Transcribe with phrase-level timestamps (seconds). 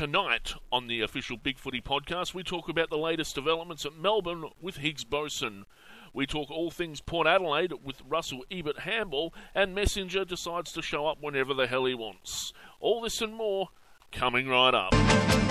[0.00, 4.46] Tonight on the official Big Footy podcast, we talk about the latest developments at Melbourne
[4.58, 5.66] with Higgs Boson.
[6.14, 11.06] We talk all things Port Adelaide with Russell Ebert Handball, and Messenger decides to show
[11.06, 12.54] up whenever the hell he wants.
[12.80, 13.68] All this and more
[14.10, 15.49] coming right up.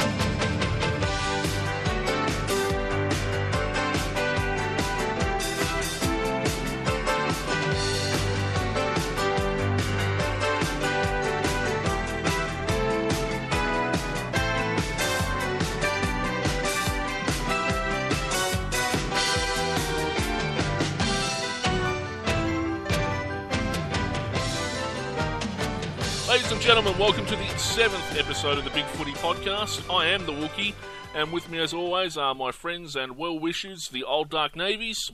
[26.70, 29.92] Gentlemen, welcome to the seventh episode of the Big Footy Podcast.
[29.92, 30.76] I am the Wookie,
[31.16, 35.10] and with me, as always, are my friends and well wishers, the Old Dark Navies.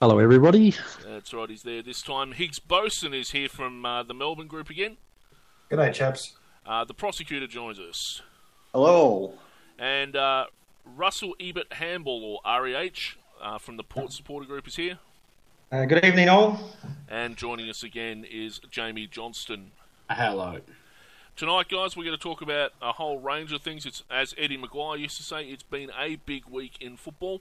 [0.00, 0.72] Hello, everybody.
[1.04, 2.30] That's right, he's there this time.
[2.30, 4.96] Higgs Boson is here from uh, the Melbourne group again.
[5.68, 6.36] Good G'day, chaps.
[6.64, 8.22] Uh, the prosecutor joins us.
[8.72, 9.34] Hello.
[9.76, 10.44] And uh,
[10.84, 15.00] Russell Ebert Handball, or REH, uh, from the Port Supporter Group is here.
[15.72, 16.70] Uh, good evening, all.
[17.08, 19.72] And joining us again is Jamie Johnston.
[20.08, 20.60] Hello.
[21.36, 23.84] Tonight, guys, we're going to talk about a whole range of things.
[23.84, 27.40] It's as Eddie McGuire used to say, it's been a big week in football.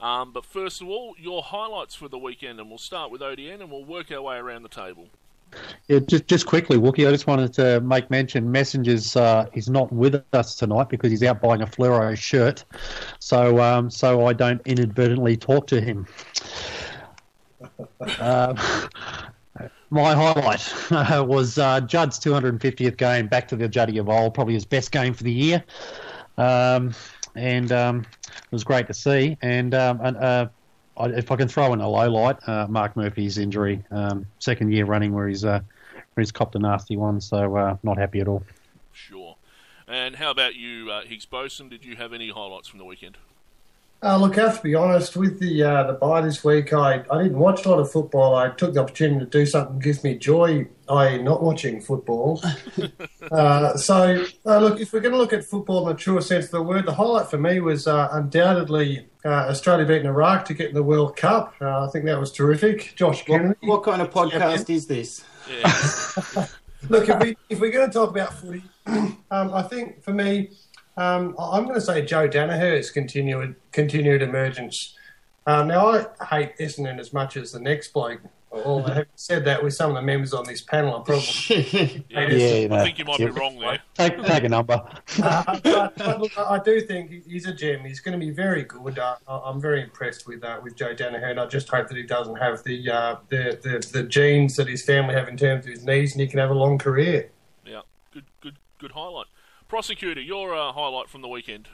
[0.00, 3.60] Um, but first of all, your highlights for the weekend, and we'll start with ODN,
[3.60, 5.08] and we'll work our way around the table.
[5.88, 7.06] Yeah, just just quickly, Wookie.
[7.06, 8.50] I just wanted to make mention.
[8.50, 12.64] Messengers uh, is not with us tonight because he's out buying a fluoro shirt,
[13.18, 16.06] so um, so I don't inadvertently talk to him.
[18.00, 18.88] uh,
[19.90, 20.72] my highlight
[21.26, 25.14] was uh, Judd's 250th game back to the Juddy of old, probably his best game
[25.14, 25.64] for the year,
[26.38, 26.94] um,
[27.34, 29.36] and um, it was great to see.
[29.42, 30.48] And, um, and uh,
[30.96, 34.72] I, if I can throw in a low light, uh, Mark Murphy's injury, um, second
[34.72, 35.60] year running where he's uh,
[36.14, 38.42] where he's copped a nasty one, so uh, not happy at all.
[38.92, 39.36] Sure.
[39.86, 41.68] And how about you, uh, Higgs Boson?
[41.68, 43.18] Did you have any highlights from the weekend?
[44.04, 45.16] Uh, look, I have to be honest.
[45.16, 48.34] With the uh, the bye this week, I, I didn't watch a lot of football.
[48.34, 50.66] I took the opportunity to do something that gives me joy.
[50.90, 52.42] I not watching football.
[53.32, 56.44] uh, so, uh, look, if we're going to look at football in the truest sense
[56.44, 60.54] of the word, the highlight for me was uh, undoubtedly uh, Australia beating Iraq to
[60.54, 61.54] get in the World Cup.
[61.62, 62.92] I think that was terrific.
[62.96, 63.54] Josh Kennedy.
[63.60, 65.24] What, what kind of podcast is this?
[65.48, 65.62] Yeah.
[66.90, 70.50] look, if, we, if we're going to talk about footy, um, I think for me,
[70.96, 74.96] um, I'm going to say Joe Daniher's continued continued emergence.
[75.46, 78.20] Um, now I hate Essendon as much as the next bloke.
[78.52, 82.28] Although having said that, with some of the members on this panel, I probably yeah,
[82.28, 83.26] you know, I think you might yeah.
[83.26, 83.80] be wrong there.
[83.94, 84.74] Take, take a number.
[85.22, 87.84] uh, but, but look, I do think he's a gem.
[87.84, 88.98] He's going to be very good.
[88.98, 92.02] Uh, I'm very impressed with uh, with Joe Daniher, and I just hope that he
[92.04, 95.72] doesn't have the, uh, the, the the genes that his family have in terms of
[95.72, 97.30] his knees, and he can have a long career.
[97.66, 97.80] Yeah,
[98.12, 99.26] good, good, good highlight.
[99.74, 101.66] Prosecutor, your uh, highlight from the weekend.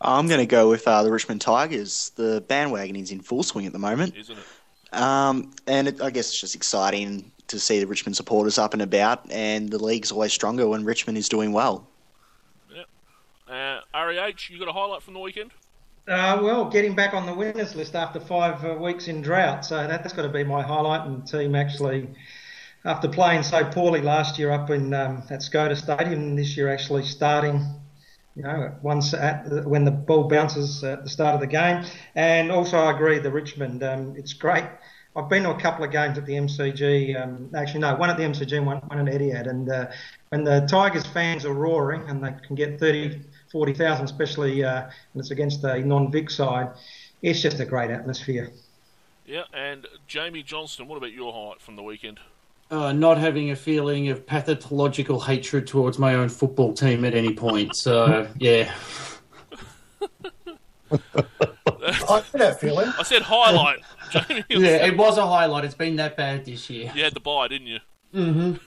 [0.00, 2.10] I'm going to go with uh, the Richmond Tigers.
[2.16, 4.16] The bandwagon is in full swing at the moment.
[4.16, 5.00] Isn't it?
[5.00, 8.82] Um, and it, I guess it's just exciting to see the Richmond supporters up and
[8.82, 11.86] about, and the league's always stronger when Richmond is doing well.
[13.48, 15.52] Uh, REH, you got a highlight from the weekend?
[16.08, 19.76] Uh, well, getting back on the winners list after five uh, weeks in drought, so
[19.76, 21.06] that, that's got to be my highlight.
[21.06, 22.08] And team actually,
[22.84, 27.04] after playing so poorly last year up in um, at Skoda Stadium, this year actually
[27.04, 27.64] starting,
[28.36, 31.84] you know, once at when the ball bounces at the start of the game.
[32.14, 34.64] And also, I agree, the Richmond, um, it's great.
[35.16, 37.22] I've been to a couple of games at the MCG.
[37.22, 39.48] Um, actually, no, one at the MCG and one, one at Etihad.
[39.48, 39.86] And uh,
[40.30, 43.22] when the Tigers fans are roaring and they can get 30,
[43.52, 46.70] 40,000, especially uh, when it's against a non-Vic side,
[47.22, 48.50] it's just a great atmosphere.
[49.24, 52.18] Yeah, and Jamie Johnston, what about your highlight from the weekend?
[52.70, 57.32] Uh, not having a feeling of pathological hatred towards my own football team at any
[57.34, 57.76] point.
[57.76, 58.72] So yeah,
[60.90, 60.96] I
[62.22, 62.90] get that feeling.
[62.98, 63.80] I said highlight.
[64.10, 65.64] Jamie, yeah, it was a highlight.
[65.64, 66.90] It's been that bad this year.
[66.94, 67.80] you had the bye, didn't you?
[68.14, 68.58] Mhm.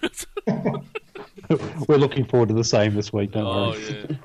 [1.87, 4.05] We're looking forward to the same this week, don't Oh, worry.
[4.09, 4.15] yeah.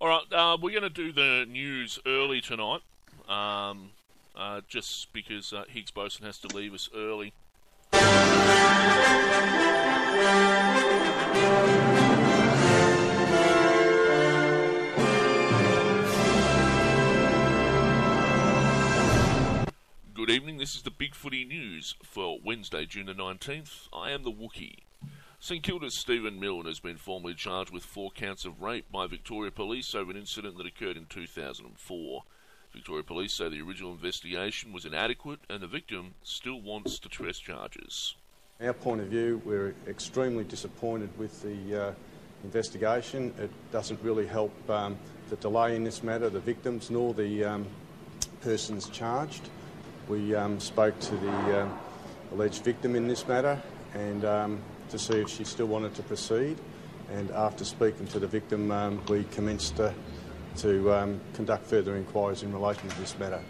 [0.00, 2.80] All right, uh, we're going to do the news early tonight,
[3.28, 3.90] um,
[4.34, 7.32] uh, just because uh, Higgs Boson has to leave us early.
[20.14, 23.88] Good evening, this is the Big Footy News for Wednesday, June the 19th.
[23.92, 24.78] I am the Wookie.
[25.40, 29.50] St Kilda's Stephen Milne has been formally charged with four counts of rape by Victoria
[29.50, 32.22] Police over an incident that occurred in 2004.
[32.72, 37.38] Victoria Police say the original investigation was inadequate and the victim still wants to press
[37.38, 38.14] charges.
[38.62, 41.92] Our point of view, we're extremely disappointed with the uh,
[42.44, 43.34] investigation.
[43.38, 44.96] It doesn't really help um,
[45.30, 47.66] the delay in this matter, the victims, nor the um,
[48.40, 49.48] persons charged.
[50.08, 51.78] We um, spoke to the um,
[52.32, 53.60] alleged victim in this matter
[53.94, 54.60] and um,
[54.90, 56.56] to see if she still wanted to proceed.
[57.12, 59.92] And after speaking to the victim, um, we commenced uh,
[60.56, 63.40] to um, conduct further inquiries in relation to this matter.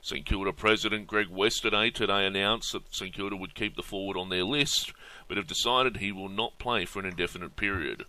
[0.00, 4.28] St Kilda President Greg Westaway today announced that St Kilda would keep the forward on
[4.28, 4.92] their list,
[5.26, 8.04] but have decided he will not play for an indefinite period.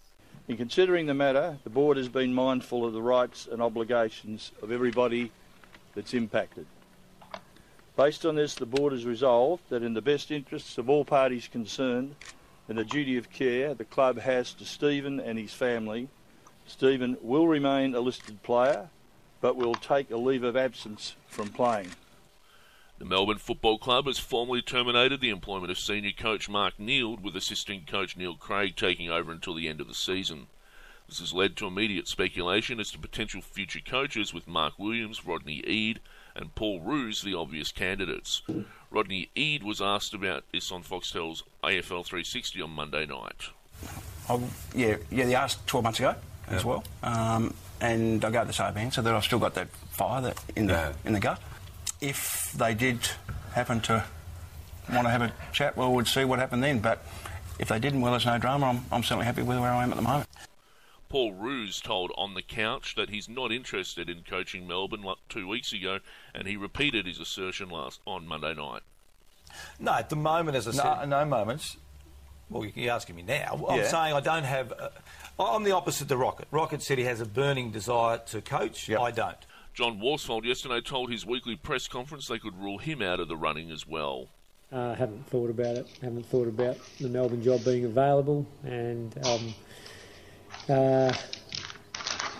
[0.47, 4.71] In considering the matter, the board has been mindful of the rights and obligations of
[4.71, 5.31] everybody
[5.95, 6.65] that's impacted.
[7.97, 11.47] Based on this, the board has resolved that in the best interests of all parties
[11.47, 12.15] concerned
[12.69, 16.07] and the duty of care the club has to Stephen and his family,
[16.69, 18.89] Stephen will remain a listed player
[19.41, 21.89] but will take a leave of absence from playing.
[22.99, 27.35] The Melbourne Football Club has formally terminated the employment of senior coach Mark Neeld, with
[27.35, 30.47] assistant coach Neil Craig taking over until the end of the season.
[31.07, 35.63] This has led to immediate speculation as to potential future coaches, with Mark Williams, Rodney
[35.65, 36.01] Eade,
[36.35, 38.41] and Paul Roos the obvious candidates.
[38.91, 43.49] Rodney Eade was asked about this on Foxtel's AFL 360 on Monday night.
[44.29, 44.43] Oh,
[44.75, 46.15] yeah, yeah, they asked 12 months ago
[46.49, 46.83] as well.
[47.03, 50.67] Um, and I gave the same answer that I've still got that fire that in
[50.67, 50.93] the Yeah.
[51.05, 51.39] in the gut.
[52.01, 52.99] If they did
[53.53, 54.05] happen to
[54.91, 56.79] want to have a chat, well, we'd see what happened then.
[56.79, 57.03] But
[57.59, 58.67] if they didn't, well, there's no drama.
[58.67, 60.27] I'm, I'm certainly happy with where I am at the moment.
[61.09, 65.47] Paul Roos told On the Couch that he's not interested in coaching Melbourne like two
[65.47, 65.99] weeks ago,
[66.35, 68.81] and he repeated his assertion last on Monday night.
[69.79, 71.77] No, at the moment, as I No, said, no moments.
[72.49, 73.65] Well, you're asking me now.
[73.69, 73.87] I'm Yeah.
[73.87, 74.73] saying I don't have.
[74.73, 74.89] Uh,
[75.39, 76.47] I'm the opposite to Rocket.
[76.51, 78.89] Rocket said he has a burning desire to coach.
[78.89, 78.99] Yep.
[78.99, 79.37] I don't.
[79.73, 83.37] John Worsfold yesterday told his weekly press conference they could rule him out of the
[83.37, 84.27] running as well.
[84.71, 85.87] Uh, haven't thought about it.
[86.01, 89.53] Haven't thought about the Melbourne job being available, and um,
[90.67, 91.13] uh,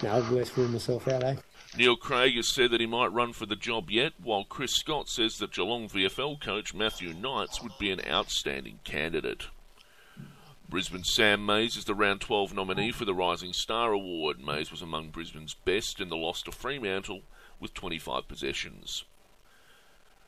[0.04, 1.36] no, let's rule myself out, eh?
[1.78, 5.08] Neil Craig has said that he might run for the job yet, while Chris Scott
[5.08, 9.48] says that Geelong VFL coach Matthew Knights would be an outstanding candidate.
[10.69, 14.39] Brisbane Sam Mayes is the round 12 nominee for the Rising Star Award.
[14.39, 17.24] Mayes was among Brisbane's best in the loss to Fremantle
[17.60, 19.04] with 25 possessions.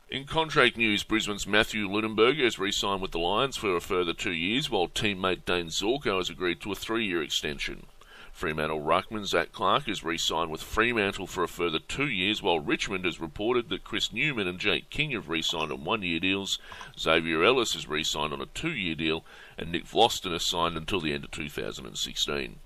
[0.10, 4.14] In contract news, Brisbane's Matthew Leuenberger has re signed with the Lions for a further
[4.14, 7.86] two years, while teammate Dayne Zorko has agreed to a three year extension.
[8.32, 12.60] Fremantle Ruckman Zac Clarke has re signed with Fremantle for a further two years, while
[12.60, 16.20] Richmond has reported that Chris Newman and Jake King have re signed on one year
[16.20, 16.58] deals.
[16.98, 19.24] Xavier Ellis has re signed on a two year deal,
[19.58, 22.60] and Nick Vlastuin has signed until the end of 2016.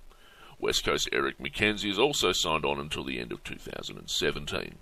[0.59, 4.75] West Coast Eric McKenzie has also signed on until the end of 2017.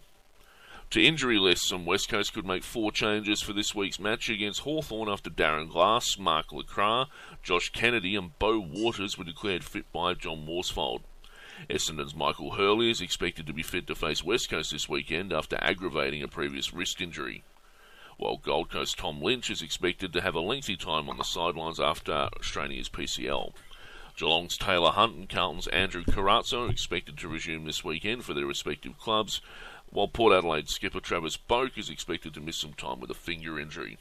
[0.94, 4.60] To injury lists, some West Coast could make four changes for this week's match against
[4.60, 7.08] Hawthorn after Darren Glass, Mark LeCras,
[7.42, 11.02] Josh Kennedy, and Beau Waters were declared fit by John Worsfold.
[11.68, 15.58] Essendon's Michael Hurley is expected to be fit to face West Coast this weekend after
[15.62, 17.44] aggravating a previous wrist injury.
[18.18, 21.80] While Gold Coast Tom Lynch is expected to have a lengthy time on the sidelines
[21.80, 23.54] after straining his PCL.
[24.16, 28.46] Geelong's Taylor Hunt and Carlton's Andrew Carrazzo are expected to resume this weekend for their
[28.46, 29.42] respective clubs,
[29.94, 33.60] while Port Adelaide skipper Travis Boak is expected to miss some time with a finger
[33.60, 33.98] injury.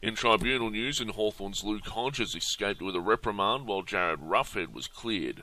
[0.00, 4.72] In tribunal news, in Hawthorn's Luke Hodge has escaped with a reprimand while Jarryd Roughead
[4.72, 5.42] was cleared.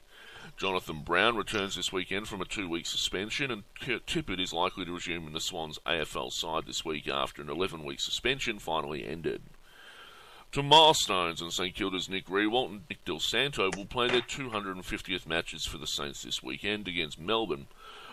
[0.57, 4.85] Jonathan Brown returns this weekend from a two week suspension, and Kurt Tippett is likely
[4.85, 9.05] to resume in the Swans AFL side this week after an 11 week suspension finally
[9.05, 9.41] ended.
[10.53, 15.27] To milestones, and St Kilda's Nick Riewoldt and Nick Dal Santo will play their 250th
[15.27, 17.67] matches for the Saints this weekend against Melbourne,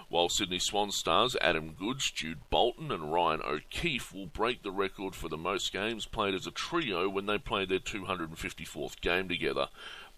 [0.09, 5.15] while Sydney Swan stars Adam Goodes, Jude Bolton, and Ryan O'Keefe will break the record
[5.15, 9.69] for the most games played as a trio when they played their 254th game together,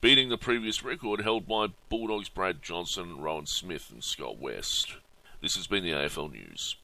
[0.00, 4.96] beating the previous record held by Bulldogs Brad Johnson, Rohan Smith, and Scott West.
[5.40, 6.76] This has been the AFL News.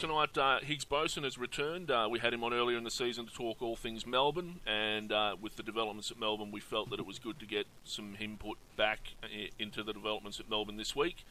[0.00, 1.90] Tonight uh, Higgs Boson has returned.
[1.90, 5.12] Uh, we had him on earlier in the season to talk all things Melbourne, and
[5.12, 8.16] uh, with the developments at Melbourne, we felt that it was good to get some
[8.18, 9.00] input back
[9.58, 11.26] into the developments at Melbourne this week.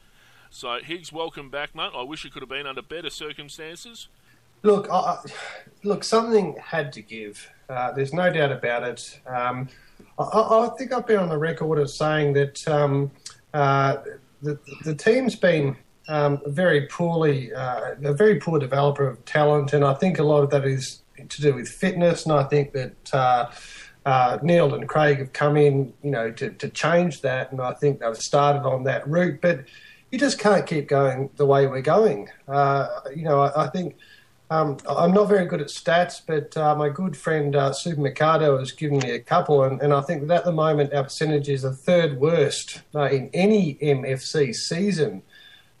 [0.50, 1.90] So, Higgs, welcome back, mate.
[1.96, 4.06] I wish it could have been under better circumstances.
[4.62, 5.18] Look, I-
[5.82, 7.50] look, something had to give.
[7.68, 9.20] Uh, there's no doubt about it.
[9.26, 9.68] Um,
[10.16, 13.10] I, I think I've been on the record of saying that um,
[13.52, 13.96] uh,
[14.42, 15.76] the, the team's been
[16.08, 20.42] um, very poorly, uh, a very poor developer of talent, and I think a lot
[20.42, 22.24] of that is to do with fitness.
[22.24, 23.50] And I think that uh,
[24.06, 27.74] uh, Neeld and Craig have come in, you know, to, to change that, and I
[27.74, 29.40] think they've started on that route.
[29.40, 29.64] But
[30.10, 32.28] you just can't keep going the way we're going.
[32.48, 33.96] Uh, you know, I, I think.
[34.52, 38.58] Um, I'm not very good at stats, but uh, my good friend uh, Super Mercado
[38.58, 41.48] has given me a couple, and, and I think that at the moment our percentage
[41.48, 45.22] is the third worst uh, in any MFC season.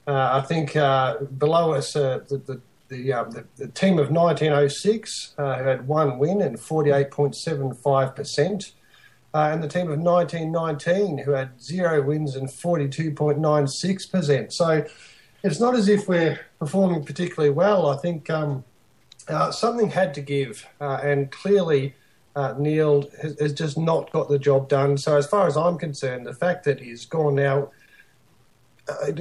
[0.06, 4.10] Uh, I think uh, below us, uh, the, the, the, um, the, the, team of
[4.10, 8.72] 1906 who had one win and 48.75%.
[9.34, 14.52] and the team of 1919 who had zero wins and 42.96%.
[14.52, 14.86] So
[15.42, 17.88] it's not as if we're performing particularly well.
[17.88, 18.64] I think um,
[19.28, 21.94] uh, something had to give, uh, and clearly
[22.36, 24.98] uh, Neeld has, has, just not got the job done.
[24.98, 27.68] So, as far as I'm concerned, the fact that he's gone now, uh,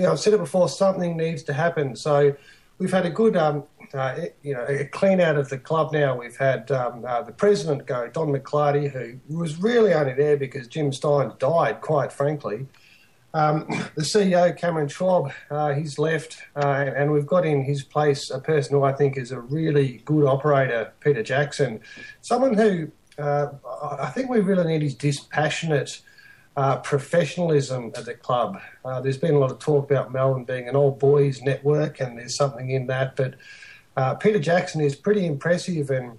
[0.07, 1.95] I've said it before, something needs to happen.
[1.95, 2.35] So,
[2.79, 6.17] we've had a good, um, uh, you know, a clean out of the club now.
[6.17, 10.67] We've had um, uh, the president go, Don McLarty, who was really only there because
[10.67, 12.65] Jim Stynes died, quite frankly.
[13.33, 18.31] Um, the CEO, Cameron Schwab, uh, he's left, uh, and we've got in his place
[18.31, 21.81] a person who I think is a really good operator, Peter Jackson.
[22.21, 23.49] Someone who uh,
[23.99, 26.01] I think we really need is dispassionate
[26.57, 28.59] uh, professionalism at the club.
[28.83, 32.17] Uh, there's been a lot of talk about Melbourne being an old boys network, and
[32.17, 33.35] there's something in that, but
[33.95, 36.17] uh, Peter Jackson is pretty impressive and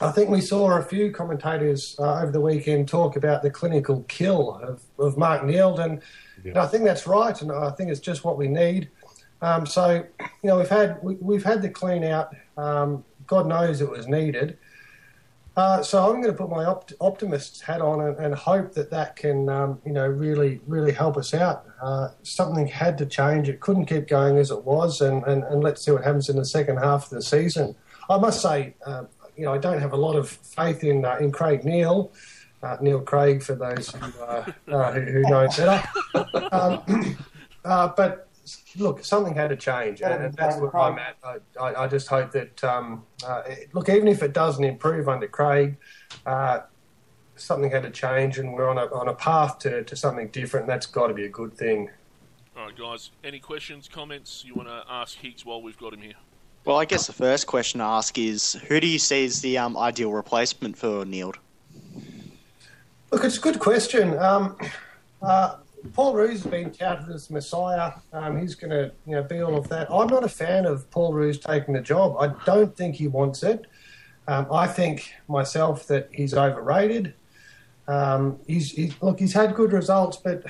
[0.00, 4.04] I think we saw a few commentators uh, over the weekend talk about the clinical
[4.06, 6.00] kill of, of Mark Neeld, and
[6.44, 6.50] yeah.
[6.50, 8.88] And I think that's right, and I think it's just what we need.
[9.42, 12.34] Um, so, you know, we've had we, have had the clean out.
[12.56, 14.56] Um, God knows it was needed.
[15.58, 18.90] Uh, so I'm going to put my opt- optimist hat on and, and, hope that
[18.90, 21.66] that can, um, you know, really, really help us out.
[21.82, 23.48] Uh, something had to change.
[23.48, 26.36] It couldn't keep going as it was, and, and, and, let's see what happens in
[26.36, 27.74] the second half of the season.
[28.08, 31.16] I must say, uh, you know, I don't have a lot of faith in uh,
[31.16, 32.12] in Craig Neil
[32.62, 35.82] uh, Neil Craig for those who, uh, uh, who, who, know better.
[36.52, 37.16] Um,
[37.64, 38.27] uh, but
[38.76, 41.16] look, something had to change, and, and that's where I'm at.
[41.24, 45.08] I, I, I just hope that um, uh, it, look, even if it doesn't improve
[45.08, 45.76] under Craig,
[46.26, 46.60] uh,
[47.36, 50.64] something had to change, and we're on a on a path to, to something different.
[50.64, 51.90] And that's got to be a good thing.
[52.56, 53.10] All right, guys.
[53.22, 56.14] Any questions, comments you want to ask Higgs while we've got him here?
[56.64, 59.56] Well, I guess the first question to ask is who do you see as the
[59.58, 61.38] um, ideal replacement for Neeld?
[63.10, 64.18] Look, it's a good question.
[64.18, 64.56] Um,
[65.22, 65.56] uh,
[65.92, 67.92] Paul Roos has been touted as Messiah.
[68.12, 69.90] Um, he's going to you know, be all of that.
[69.90, 72.16] I'm not a fan of Paul Roos taking the job.
[72.18, 73.66] I don't think he wants it.
[74.26, 77.14] Um, I think myself that he's overrated.
[77.86, 80.44] Um, he's, look, he's had good results, but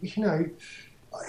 [0.00, 0.48] you know,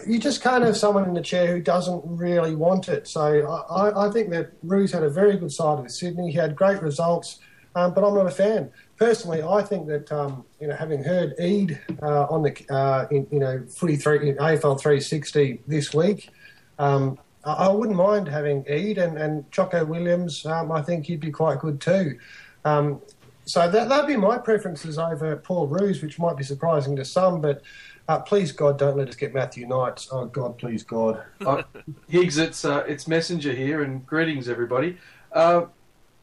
[0.06, 3.08] you just can't have someone in the chair who doesn't really want it.
[3.08, 6.32] So I, I think that Roos had a very good side of Sydney.
[6.32, 7.40] He had great results,
[7.76, 11.34] um, but I'm not a fan personally, I think that um, you know, having heard
[11.40, 16.30] Eade uh, on the uh, in, you know footy three in AFL 360 this week,
[16.78, 20.46] um, I, I, wouldn't mind having Eade and, and Choco Williams.
[20.46, 22.20] Um, I think he'd be quite good too.
[22.66, 23.02] Um,
[23.46, 27.42] so that that'd be my preferences over Paul Roos, which might be surprising to some,
[27.42, 27.64] but.
[28.08, 30.10] Uh, please God, don't let us get Matthew Knights.
[30.12, 31.22] Oh God, please God.
[31.46, 31.62] uh,
[32.08, 34.98] Higgs, it's uh, it's Messenger here, and greetings everybody.
[35.32, 35.66] Uh,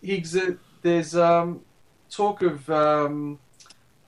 [0.03, 0.37] Higgs,
[0.83, 1.61] there's um,
[2.11, 2.69] talk of.
[2.71, 3.39] Um,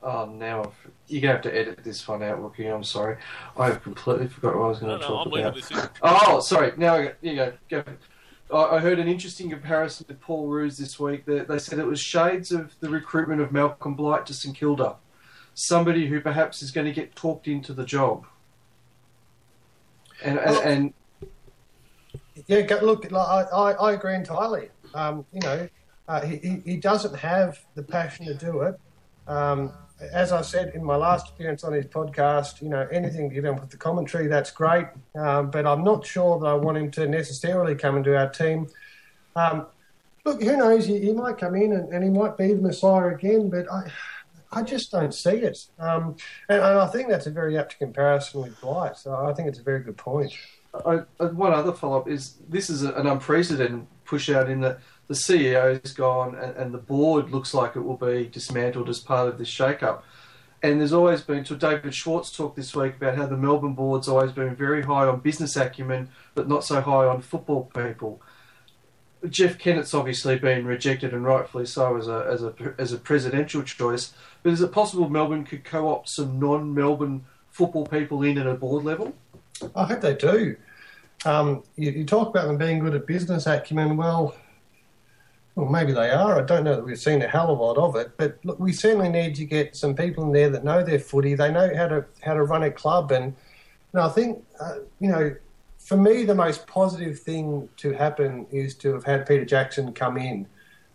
[0.03, 2.73] oh, now I've, you're gonna have to edit this one out, Wookie.
[2.73, 3.17] I'm sorry,
[3.57, 5.91] I have completely forgot what I was going to no, talk no, about.
[6.01, 6.73] Oh, sorry.
[6.77, 7.53] Now I you go.
[7.69, 7.83] Go.
[8.51, 11.25] I heard an interesting comparison with Paul Roos this week.
[11.25, 14.95] That they said it was shades of the recruitment of Malcolm Blight to St Kilda,
[15.53, 18.25] somebody who perhaps is going to get talked into the job.
[20.23, 20.93] And well, and,
[22.35, 24.69] and yeah, look, I, I, I agree entirely.
[24.93, 25.69] Um, you know,
[26.09, 28.79] uh, he, he doesn't have the passion to do it.
[29.27, 29.71] Um,
[30.11, 33.69] as I said in my last appearance on his podcast, you know, anything him with
[33.69, 34.87] the commentary, that's great.
[35.15, 38.67] Um, but I'm not sure that I want him to necessarily come into our team.
[39.35, 39.67] Um,
[40.25, 40.87] look, who knows?
[40.87, 43.91] He, he might come in and, and, he might be the Messiah again, but I,
[44.51, 45.67] I just don't see it.
[45.77, 46.15] Um,
[46.47, 48.97] and, and, I think that's a very apt comparison with Blight.
[48.97, 50.33] So I think it's a very good point.
[50.73, 55.15] I, one other follow up is this is an unprecedented push out in that the
[55.15, 59.27] CEO is gone and, and, the board looks like it will be dismantled as part
[59.27, 60.05] of this shake-up.
[60.61, 64.07] And there's always been, to David Schwarz talked this week about how the Melbourne board's
[64.07, 68.21] always been very high on business acumen, but not so high on football people.
[69.27, 73.63] Jeff Kennett's obviously been rejected and rightfully so as a as a as a presidential
[73.63, 74.13] choice.
[74.43, 78.85] But is it possible Melbourne could co-opt some non-Melbourne football people in at a board
[78.85, 79.13] level?
[79.75, 80.55] I hope they do.
[81.25, 83.97] Um, you, you, talk about them being good at business acumen.
[83.97, 84.35] Well,
[85.55, 86.39] well, maybe they are.
[86.39, 88.59] I don't know that we've seen a hell of a lot of it, but look,
[88.59, 91.35] we certainly need to get some people in there that know their footy.
[91.35, 93.35] They know how to how to run a club, and
[93.93, 95.35] know, I think uh, you know,
[95.77, 100.17] for me, the most positive thing to happen is to have had Peter Jackson come
[100.17, 100.47] in.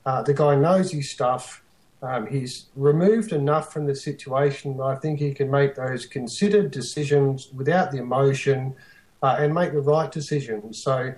[0.06, 1.62] Uh, the guy knows his stuff.
[2.02, 4.78] Um, he's removed enough from the situation.
[4.80, 8.74] I think he can make those considered decisions without the emotion
[9.22, 10.82] uh, and make the right decisions.
[10.82, 11.14] So,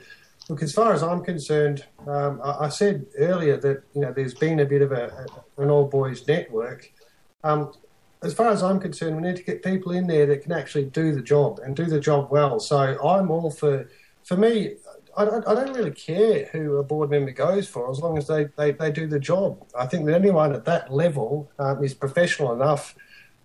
[0.49, 4.35] look, as far as I'm concerned, um, I, I, said earlier that you know there's
[4.35, 5.27] been a bit of a,
[5.59, 6.93] a an all boys network.
[7.45, 7.73] Um,
[8.23, 10.87] as far as I'm concerned, we need to get people in there that can actually
[10.87, 12.61] do the job and do the job well.
[12.61, 13.91] So I'm all for.
[14.25, 14.75] For me,
[15.17, 18.49] I, I don't really care who a board member goes for as long as they,
[18.57, 19.65] they, they do the job.
[19.79, 22.95] I think that anyone at that level um, is professional enough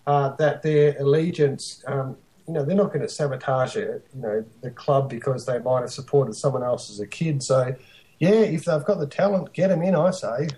[0.06, 2.18] uh, that their allegiance, um,
[2.52, 5.80] you know, they're not going to sabotage it, you know, the club because they might
[5.80, 7.42] have supported someone else as a kid.
[7.42, 7.74] So,
[8.20, 10.50] yeah, if they've got the talent, get them in, I say.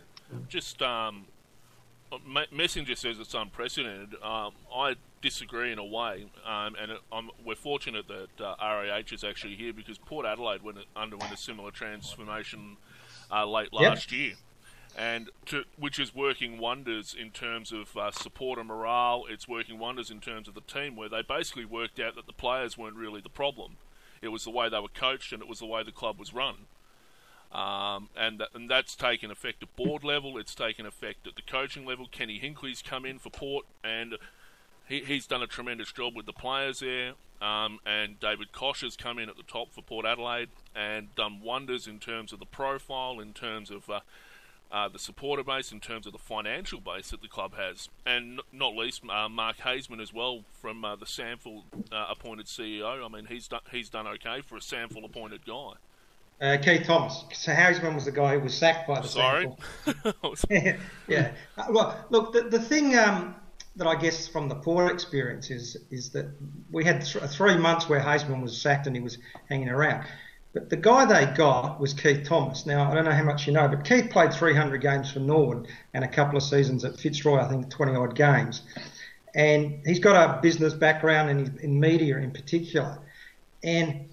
[0.50, 1.26] Just um,
[2.52, 4.16] Messenger says it's unprecedented.
[4.24, 7.00] Um, I disagree in a way, um, and it,
[7.46, 11.70] we're fortunate that uh, REH is actually here because Port Adelaide went, underwent a similar
[11.70, 12.78] transformation
[13.32, 14.20] uh, late last yep.
[14.20, 14.34] year,
[14.98, 19.26] and to, which is working wonders in terms of uh, supporter morale.
[19.30, 22.34] It's working wonders in terms of the team, where they basically worked out that the
[22.34, 23.78] players weren't really the problem.
[24.22, 26.34] It was the way they were coached, and it was the way the club was
[26.34, 26.56] run.
[27.52, 30.38] Um, and, and that's taken effect at board level.
[30.38, 32.08] It's taken effect at the coaching level.
[32.12, 34.16] Kenny Hinkley's come in for Port, and
[34.88, 37.14] he, he's done a tremendous job with the players there.
[37.42, 41.42] Um, and David Koch has come in at the top for Port Adelaide and done
[41.44, 44.00] wonders in terms of the profile, in terms of uh,
[44.74, 48.42] uh, the supporter base, in terms of the financial base that the club has, and
[48.52, 53.06] not least uh, Mark Haysman as well from uh, the SANFL uh, appointed CEO.
[53.06, 55.74] I mean, he's done he's done okay for a SANFL appointed guy.
[56.42, 57.24] Uh, Keith Thomas.
[57.34, 59.48] So Haysman was the guy who was sacked by the Sorry.
[60.50, 61.32] yeah, yeah.
[61.70, 63.36] Well, look, the, the thing um,
[63.76, 66.26] that I guess from the poor experience is is that
[66.72, 70.06] we had th- three months where Haysman was sacked and he was hanging around.
[70.54, 72.66] But the guy they got was Keith Thomas.
[72.66, 75.68] Now, I don't know how much you know, but Keith played 300 games for Norwood
[75.94, 78.62] and a couple of seasons at Fitzroy, I think 20 odd games.
[79.34, 83.00] And he's got a business background in, in media in particular.
[83.64, 84.10] And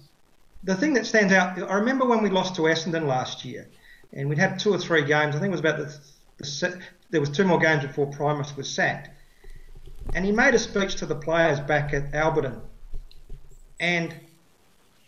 [0.63, 3.67] the thing that stands out, I remember when we lost to Essendon last year,
[4.13, 5.35] and we'd had two or three games.
[5.35, 5.95] I think it was about the,
[6.39, 9.09] the there was two more games before Primus was sacked
[10.13, 12.61] and he made a speech to the players back at Alberton.
[13.79, 14.13] And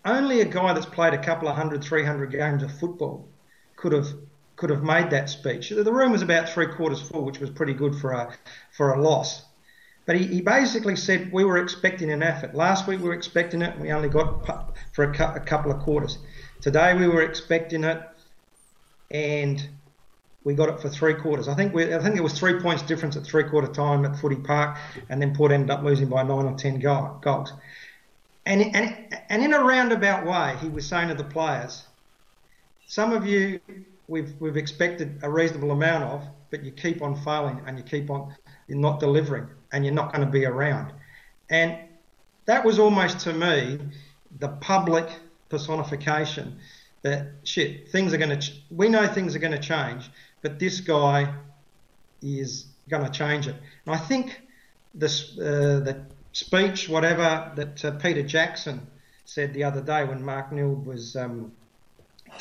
[0.05, 3.27] only a guy that's played a couple of hundred, three hundred games of football
[3.75, 4.07] could have
[4.55, 5.69] could have made that speech.
[5.69, 8.33] The room was about three quarters full, which was pretty good for a
[8.71, 9.43] for a loss.
[10.05, 12.53] But he, he basically said we were expecting an effort.
[12.53, 15.79] Last week we were expecting it, and we only got for a, a couple of
[15.79, 16.17] quarters.
[16.61, 18.01] Today we were expecting it,
[19.11, 19.65] and
[20.43, 21.47] we got it for three quarters.
[21.47, 24.17] I think we, I think it was three points difference at three quarter time at
[24.19, 24.77] Footy Park,
[25.09, 27.53] and then Port ended up losing by nine or ten goals.
[28.45, 31.83] And and and in a roundabout way, he was saying to the players,
[32.87, 33.59] "Some of you
[34.07, 38.09] we've we've expected a reasonable amount of, but you keep on failing and you keep
[38.09, 38.35] on
[38.67, 40.93] you're not delivering, and you're not going to be around."
[41.49, 41.77] And
[42.45, 43.79] that was almost to me
[44.39, 45.07] the public
[45.49, 46.57] personification
[47.03, 50.09] that shit things are going to we know things are going to change
[50.43, 51.33] but this guy
[52.21, 53.55] is going to change it.
[53.85, 54.41] And I think
[54.93, 55.79] this, uh,
[56.33, 58.85] speech, whatever, that uh, Peter Jackson
[59.25, 61.53] said the other day when Mark Neeld was um,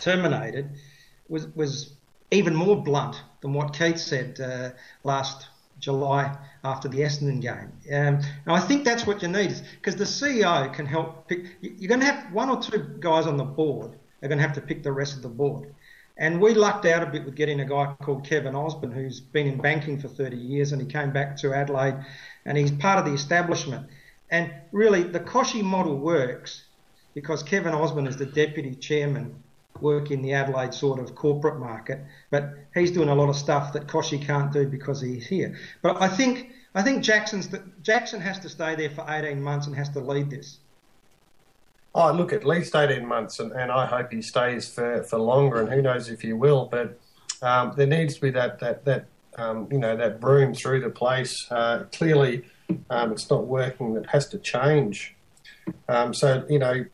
[0.00, 0.68] terminated
[1.28, 1.94] was, was
[2.31, 4.70] even more blunt than what Keith said uh,
[5.05, 7.72] last July after the Essendon game.
[7.92, 11.57] Um, and I think that's what you need, because the CEO can help pick.
[11.61, 14.55] You're going to have one or two guys on the board are going to have
[14.55, 15.74] to pick the rest of the board.
[16.16, 19.46] And we lucked out a bit with getting a guy called Kevin Osborne, who's been
[19.46, 21.96] in banking for 30 years, and he came back to Adelaide,
[22.44, 23.87] and he's part of the establishment.
[24.31, 26.64] And really, the Kochie model works
[27.14, 29.35] because Kevin Osborne is the deputy chairman,
[29.81, 32.00] working the Adelaide sort of corporate market,
[32.31, 35.57] but he's doing a lot of stuff that Kochie can't do because he's here.
[35.83, 39.66] But I think I think Jackson's the, Jackson has to stay there for 18 months
[39.66, 40.59] and has to lead this.
[41.94, 45.61] Oh, look, at least 18 months, and, and I hope he stays for, for longer,
[45.61, 46.64] and who knows if he will.
[46.64, 46.98] But
[47.42, 50.90] um, there needs to be that, that, that um, you know, that broom through the
[50.90, 51.46] place.
[51.50, 52.44] Uh, clearly,
[52.90, 53.96] um, it's not working.
[53.96, 55.14] It has to change.
[55.88, 56.84] Um, so, you know,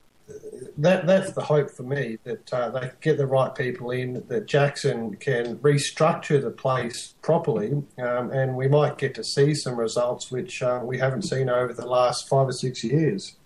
[0.76, 4.46] that that's the hope for me that uh, they get the right people in, that
[4.46, 10.30] Jackson can restructure the place properly, um, and we might get to see some results
[10.30, 13.36] which uh, we haven't seen over the last five or six years.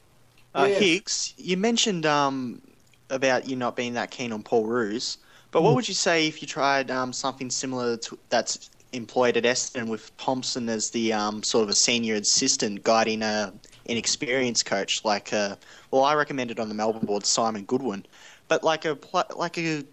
[0.54, 2.60] Uh, Higgs, you mentioned um,
[3.08, 5.18] about you not being that keen on Paul Roos,
[5.50, 5.74] but what Mm.
[5.76, 10.16] would you say if you tried um, something similar to that's employed at Essendon with
[10.16, 13.52] Thompson as the um, sort of a senior assistant guiding a
[13.88, 15.56] an experienced coach like uh,
[15.90, 18.06] well I recommended on the Melbourne board Simon Goodwin,
[18.48, 18.98] but like a
[19.34, 19.84] like a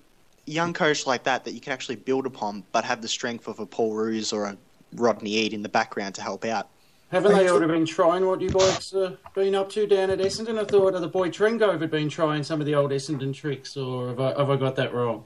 [0.46, 3.60] young coach like that that you can actually build upon, but have the strength of
[3.60, 4.58] a Paul Roos or a
[4.94, 6.70] Rodney Eade in the background to help out.
[7.12, 10.60] Haven't they already been trying what you boys uh, been up to down at Essendon?
[10.60, 14.10] I thought the boy Trengove had been trying some of the old Essendon tricks, or
[14.10, 15.26] have I, have I got that wrong?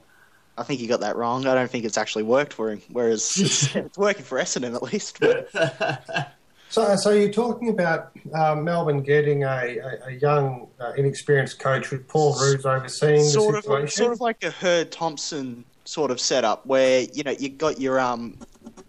[0.56, 1.46] I think you got that wrong.
[1.46, 2.80] I don't think it's actually worked for him.
[2.90, 5.20] Whereas it's, it's working for Essendon at least.
[5.20, 5.48] But
[6.74, 9.46] So, so you're talking about um, Melbourne getting a,
[9.78, 13.88] a, a young, uh, inexperienced coach with Paul Roos overseeing sort the of, situation.
[13.96, 18.00] sort of like a Hird Thompson sort of setup, where you know you got your
[18.00, 18.36] um,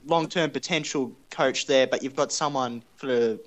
[0.07, 3.39] long-term potential coach there, but you've got someone for the,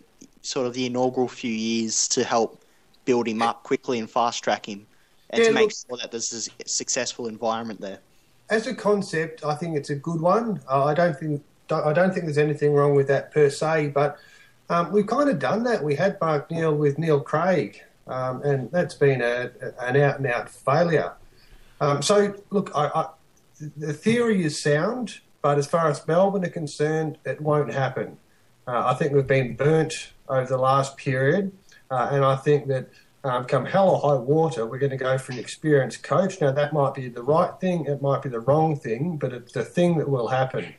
[0.43, 2.63] sort of the inaugural few years to help
[3.07, 4.87] build him up quickly and fast track him,
[5.31, 7.99] and Yeah, to make look- sure that there's a successful environment there.
[8.51, 10.61] As a concept, I think it's a good one.
[10.69, 14.19] Uh, I don't think I don't think there's anything wrong with that per se, but
[14.71, 15.85] um, we've kind of done that.
[15.85, 20.27] We had Mark Neeld with Neil Craig, um, and that's been a, an out and
[20.27, 21.13] out failure.
[21.81, 23.07] Um, so, look, I, I,
[23.77, 28.17] the theory is sound, but as far as Melbourne are concerned, it won't happen.
[28.67, 31.53] Uh, I think we've been burnt over the last period,
[31.91, 32.89] uh, and I think that
[33.25, 36.41] um, come hell or high water, we're going to go for an experienced coach.
[36.41, 39.53] Now, that might be the right thing, it might be the wrong thing, but it's
[39.53, 40.75] the thing that will happen.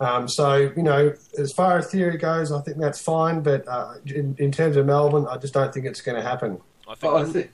[0.00, 3.94] Um, so, you know, as far as theory goes, I think that's fine, but uh,
[4.06, 6.60] in, in terms of Melbourne, I just don't think it's going to happen.
[6.88, 7.50] I But I think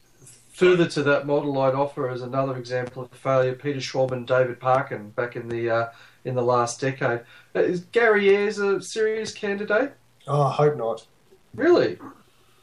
[0.52, 4.60] further to that model, I'd offer as another example of failure: Peter Schwab and David
[4.60, 5.88] Parkin back in the uh,
[6.24, 7.20] in the last decade.
[7.54, 9.94] Uh, Is Gary Ayres a serious candidate?
[10.26, 11.06] Oh, I hope not.
[11.54, 11.98] Really?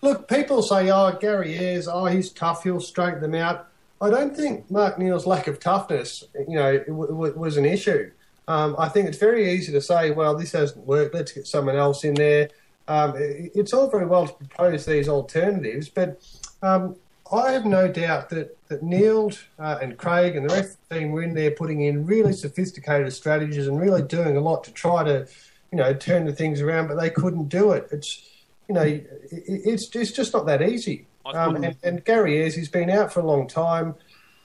[0.08, 3.68] Look, people say, oh, Gary Ayres, oh, he's tough, he'll straighten them out.
[4.00, 7.66] I don't think Mark Neeld's lack of toughness, you know, it w- w- was an
[7.66, 8.10] issue.
[8.48, 11.76] Um, I think it's very easy to say, well, this hasn't worked, let's get someone
[11.76, 12.48] else in there.
[12.88, 16.22] Um, it- it's all very well to propose these alternatives, but
[16.62, 16.96] um,
[17.30, 21.00] I have no doubt that, that Neil uh, and Craig and the rest of the
[21.00, 24.72] team were in there putting in really sophisticated strategies and really doing a lot to
[24.72, 25.28] try to,
[25.74, 27.90] you know, turn the things around, but they couldn't do it.
[27.92, 28.22] It's,
[28.68, 31.06] you know, it, it's, it's just not that easy.
[31.26, 33.96] Um, and, and Gary is he's been out for a long time.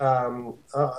[0.00, 0.92] Um, uh,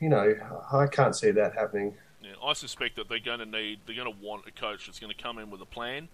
[0.00, 0.34] you know,
[0.72, 1.94] I can't see that happening.
[2.22, 4.98] Yeah, I suspect that they're going to need, they're going to want a coach that's
[4.98, 6.08] going to come in with a plan,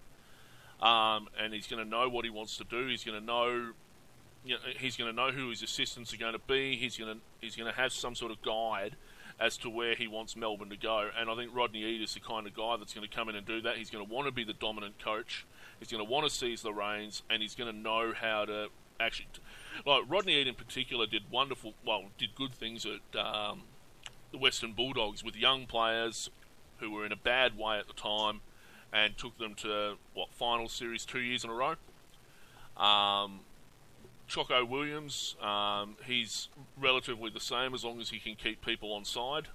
[0.81, 2.85] um, and he's going to know what he wants to do.
[2.87, 3.71] He's going to know,
[4.45, 6.75] you know, he's going to know who his assistants are going to be.
[6.75, 8.95] He's going to, he's going to have some sort of guide
[9.39, 11.09] as to where he wants Melbourne to go.
[11.17, 13.35] And I think Rodney Eade is the kind of guy that's going to come in
[13.35, 13.77] and do that.
[13.77, 15.45] He's going to want to be the dominant coach.
[15.79, 18.67] He's going to want to seize the reins, and he's going to know how to
[18.99, 19.27] actually.
[19.85, 23.61] Like Rodney Eade in particular did wonderful, well, did good things at um,
[24.31, 26.29] the Western Bulldogs with young players
[26.79, 28.41] who were in a bad way at the time,
[28.93, 31.75] and took them to what final series two years in a row.
[32.81, 33.41] Um,
[34.27, 39.05] Choco Williams, um, he's relatively the same as long as he can keep people on
[39.05, 39.47] side,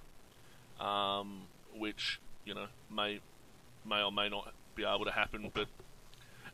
[0.79, 1.43] um,
[1.75, 3.19] which you know may
[3.85, 5.51] may or may not be able to happen.
[5.53, 5.67] But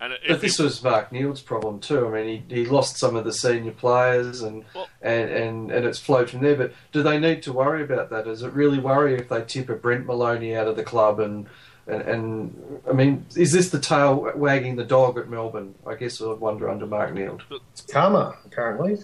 [0.02, 2.08] and But this it- was Mark Neeld's problem too.
[2.08, 4.64] I mean, he, he lost some of the senior players, and,
[5.02, 6.56] and, and and it's flowed from there.
[6.56, 8.26] But do they need to worry about that?
[8.26, 11.20] Does it really worry if they tip a Brent Moloney out of the club?
[11.20, 11.48] And
[11.88, 15.74] and, and I mean, is this the tail wagging the dog at Melbourne?
[15.88, 17.44] I guess I wonder under Mark Neeld.
[17.72, 19.00] It's karma, apparently.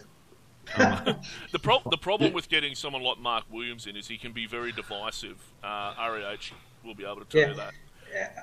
[0.77, 4.47] the pro- the problem with getting someone like Mark Williams in is he can be
[4.47, 5.37] very divisive.
[5.63, 6.51] Uh, REH
[6.83, 7.47] will be able to tell Yeah.
[7.49, 7.73] you that.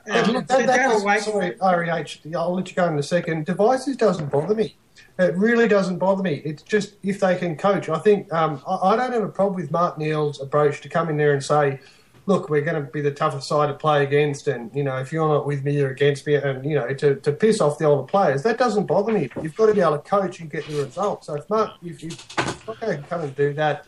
[0.07, 3.47] And look, that, that doesn't- sorry, REH, I'll let you go in a second.
[3.47, 4.77] Devices doesn't bother me.
[5.19, 6.43] It really doesn't bother me.
[6.45, 7.89] It's just if they can coach.
[7.89, 11.09] I think um, I, I don't have a problem with Mark Neeld's approach to come
[11.09, 11.81] in there and say,
[12.27, 15.13] look, we're going to be the toughest side to play against, and you know, if
[15.13, 17.85] you're not with me, you're against me, and you know, to, to piss off the
[17.85, 18.43] older players.
[18.43, 19.29] That doesn't bother me.
[19.43, 21.27] You've got to be able to coach and get the results.
[21.27, 23.87] So if Mark, if you if Mark can come and do that,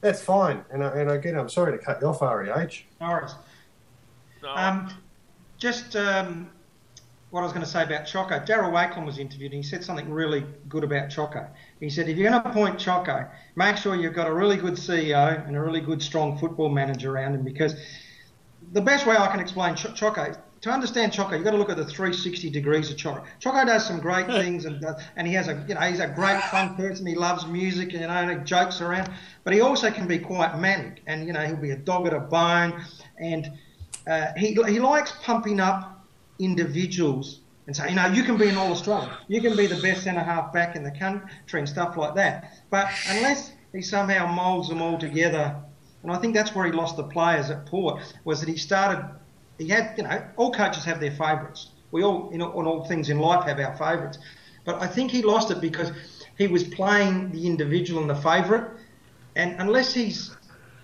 [0.00, 0.64] that's fine.
[0.70, 2.84] And I, and again, I'm sorry to cut you off, REH.
[3.00, 3.34] No worries.
[4.54, 4.92] Um,
[5.64, 6.50] just um,
[7.30, 8.38] what I was going to say about Choco.
[8.38, 11.48] Daryl Wakelin was interviewed and he said something really good about Choco.
[11.80, 14.74] He said, if you're going to appoint Choco, make sure you've got a really good
[14.74, 17.76] CEO and a really good, strong football manager around him because
[18.72, 21.70] the best way I can explain Ch- Choco, to understand Choco, you've got to look
[21.70, 23.24] at the 360 degrees of Choco.
[23.38, 26.08] Choco does some great things, and does, and he has a you know he's a
[26.08, 27.04] great fun person.
[27.04, 29.10] He loves music, and you know, and he jokes around.
[29.44, 32.14] But he also can be quite manic, and you know he'll be a dog at
[32.14, 32.82] a bone,
[33.18, 33.52] and
[34.06, 36.06] uh, he he likes pumping up
[36.38, 39.80] individuals and say, you know, you can be an All Australian, you can be the
[39.80, 42.52] best centre half back in the country and stuff like that.
[42.70, 45.56] But unless he somehow moulds them all together,
[46.02, 49.08] and I think that's where he lost the players at Port was that he started
[49.58, 51.68] he had, you know, all coaches have their favourites.
[51.90, 54.18] We all, you know, on all things in life, have our favourites.
[54.64, 55.92] But I think he lost it because
[56.36, 58.68] he was playing the individual and the favourite,
[59.36, 60.34] and unless he's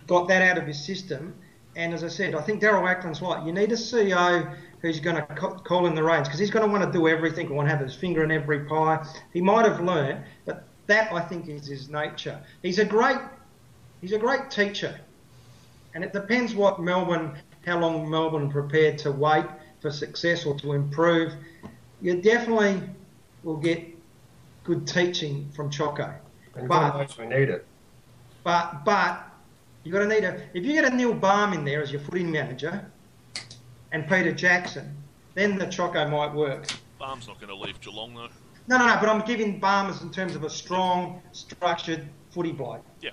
[0.06, 1.34] got that out of his system,
[1.76, 3.44] and as I said, I think Daryl Ackland's right.
[3.44, 6.70] You need a CEO who's going to call in the reins because he's going to
[6.70, 9.06] want to do everything and want to have his finger in every pie.
[9.32, 12.40] He might have learned, but that I think is his nature.
[12.62, 13.18] He's a great,
[14.00, 14.98] he's a great teacher,
[15.94, 19.44] and it depends what Melbourne how long Melbourne prepared to wait
[19.80, 21.34] for success or to improve,
[22.00, 22.82] you definitely
[23.42, 23.86] will get
[24.64, 26.14] good teaching from Choco.
[26.54, 27.66] And but we need it.
[28.42, 29.29] But but
[29.84, 32.00] you've got to need a if you get a Neil Balme in there as your
[32.00, 32.84] footing manager
[33.92, 34.96] and Peter Jackson,
[35.34, 36.66] then the Choco might work.
[36.98, 38.28] Balme's not going to leave Geelong though.
[38.68, 38.96] No, no, no.
[39.00, 42.84] But I'm giving Balme in terms of a strong, structured footy bloke.
[43.00, 43.10] Yeah.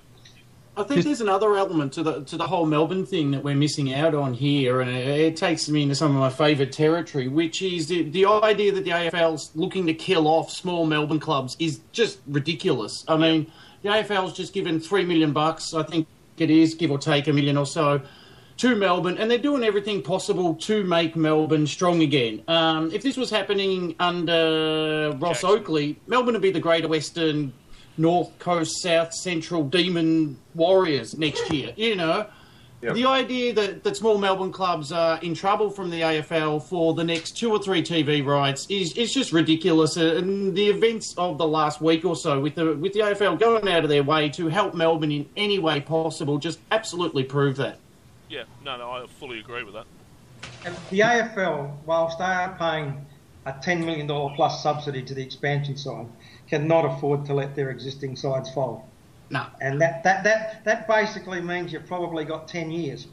[0.76, 3.92] I think there's another element to the to the whole Melbourne thing that we're missing
[3.92, 7.62] out on here, and it, it takes me into some of my favourite territory, which
[7.62, 11.80] is the, the idea that the AFL's looking to kill off small Melbourne clubs is
[11.90, 13.04] just ridiculous.
[13.08, 13.50] I mean,
[13.82, 16.06] the AFL's just given three million bucks, I think
[16.40, 18.00] it is, give or take a million or so,
[18.58, 22.42] to Melbourne, and they're doing everything possible to make Melbourne strong again.
[22.48, 25.50] Um, if this was happening under Ross Jackson.
[25.50, 27.52] Oakley, Melbourne would be the Greater Western
[27.96, 31.72] North Coast, South Central Demon Warriors next year.
[31.76, 32.26] You know,
[32.80, 32.94] yep.
[32.94, 37.04] the idea that, that small Melbourne clubs are in trouble from the AFL for the
[37.04, 39.96] next two or three TV rights is, is just ridiculous.
[39.96, 43.38] Uh, and the events of the last week or so, with the with the AFL
[43.38, 47.56] going out of their way to help Melbourne in any way possible, just absolutely prove
[47.56, 47.78] that.
[48.28, 49.86] Yeah, no, no, I fully agree with that.
[50.64, 53.06] And the AFL, whilst they are paying
[53.46, 56.06] a $10 million plus subsidy to the expansion side,
[56.48, 58.82] cannot afford to let their existing sides fold.
[59.30, 59.46] No.
[59.60, 63.06] And that, that, that, that basically means you've probably got 10 years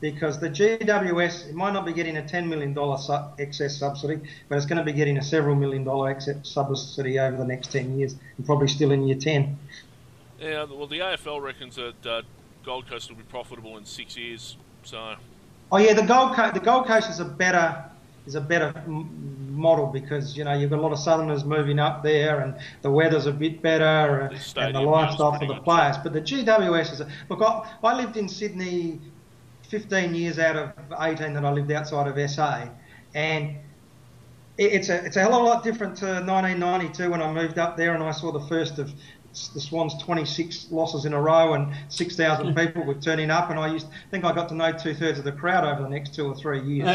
[0.00, 4.56] because the GWS it might not be getting a $10 million su- excess subsidy, but
[4.56, 7.98] it's going to be getting a several million dollar excess subsidy over the next 10
[7.98, 9.58] years and probably still in year 10.
[10.40, 12.22] Yeah, well, the AFL reckons that uh,
[12.64, 14.56] Gold Coast will be profitable in six years.
[14.84, 15.16] So.
[15.72, 17.84] Oh yeah, the Gold Coast, the Gold Coast is a better
[18.28, 22.02] is a better model because you know you've got a lot of Southerners moving up
[22.02, 25.96] there, and the weather's a bit better, the and the lifestyle for the players.
[25.98, 27.42] But the GWS is a, look.
[27.42, 29.00] I, I lived in Sydney
[29.68, 32.68] 15 years out of 18 that I lived outside of SA,
[33.14, 33.56] and
[34.58, 37.76] it's a it's a hell of a lot different to 1992 when I moved up
[37.76, 38.92] there and I saw the first of
[39.54, 43.72] the Swans 26 losses in a row and 6,000 people were turning up and I
[43.72, 46.14] used I think I got to know two thirds of the crowd over the next
[46.14, 46.86] two or three years.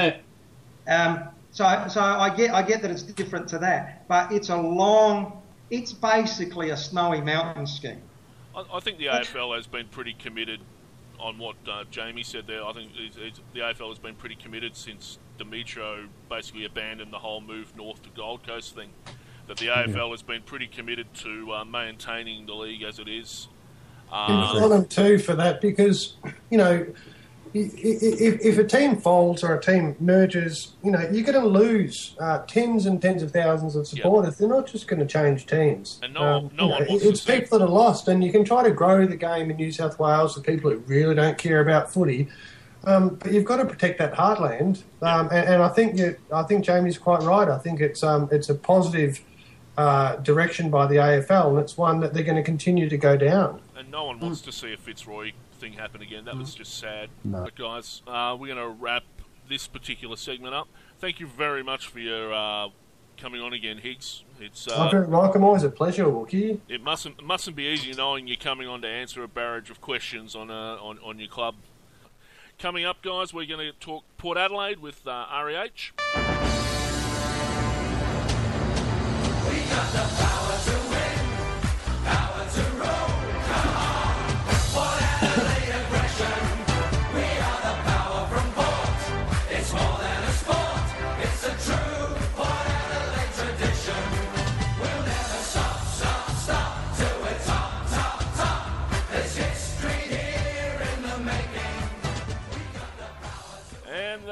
[0.88, 4.58] Um, so, so I get, I get that it's different to that, but it's a
[4.58, 8.02] long, it's basically a snowy mountain scheme.
[8.56, 10.62] I, I think the AFL has been pretty committed
[11.20, 12.66] on what uh, Jamie said there.
[12.66, 17.20] I think it's, it's, the AFL has been pretty committed since Demetriou basically abandoned the
[17.20, 18.90] whole move north to Gold Coast thing.
[19.48, 23.50] That the AFL has been pretty committed to uh, maintaining the league as it is.
[24.10, 26.16] Um, and them too for that because
[26.50, 26.86] you know
[27.54, 32.16] if, if a team folds or a team merges, you know, you're going to lose
[32.20, 34.34] uh, tens and tens of thousands of supporters.
[34.34, 34.38] Yep.
[34.40, 36.00] They're not just going to change teams.
[36.02, 38.64] And no, um, no one know, It's people that are lost, and you can try
[38.64, 41.92] to grow the game in New South Wales for people who really don't care about
[41.92, 42.28] footy.
[42.86, 46.44] Um, but you've got to protect that heartland, um, and, and, I think you, I
[46.44, 47.48] think Jamie's quite right.
[47.48, 49.22] I think it's um, it's a positive
[49.78, 53.16] uh, direction by the AFL, and it's one that they're going to continue to go
[53.16, 53.62] down.
[53.78, 54.46] And no one wants mm.
[54.46, 55.32] to see a Fitzroy
[55.64, 56.26] thing happen again.
[56.26, 56.58] That was mm.
[56.58, 57.10] just sad.
[57.24, 57.44] No.
[57.44, 59.04] But guys, uh, we're going to wrap
[59.48, 60.68] this particular segment up.
[61.00, 62.70] Thank you very much for your uh,
[63.18, 64.26] coming on again, Higgs.
[64.42, 65.44] It's uh, welcome.
[65.44, 66.60] Always a pleasure, Wookie.
[66.68, 70.36] It mustn't mustn't be easy knowing you're coming on to answer a barrage of questions
[70.36, 71.56] on uh, on on your club.
[72.60, 75.94] Coming up, guys, we're going to talk Port Adelaide with uh, REH.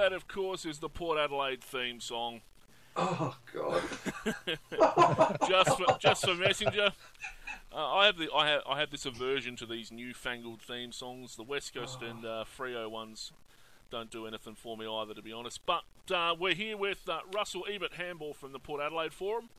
[0.01, 2.41] that, of course, is the Port Adelaide theme song.
[2.95, 3.83] Oh God!
[5.47, 6.91] just for, just for messenger.
[7.71, 11.35] Uh, I have the I have I have this aversion to these newfangled theme songs.
[11.35, 12.05] The West Coast oh.
[12.07, 13.31] and uh, Freo ones
[13.91, 15.61] don't do anything for me either, to be honest.
[15.67, 19.49] But uh, we're here with uh, Russell Ebert Handball from the Port Adelaide Forum,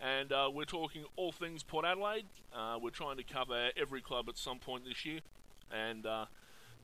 [0.00, 2.26] and uh, we're talking all things Port Adelaide.
[2.52, 5.20] Uh, we're trying to cover every club at some point this year,
[5.72, 6.26] and uh,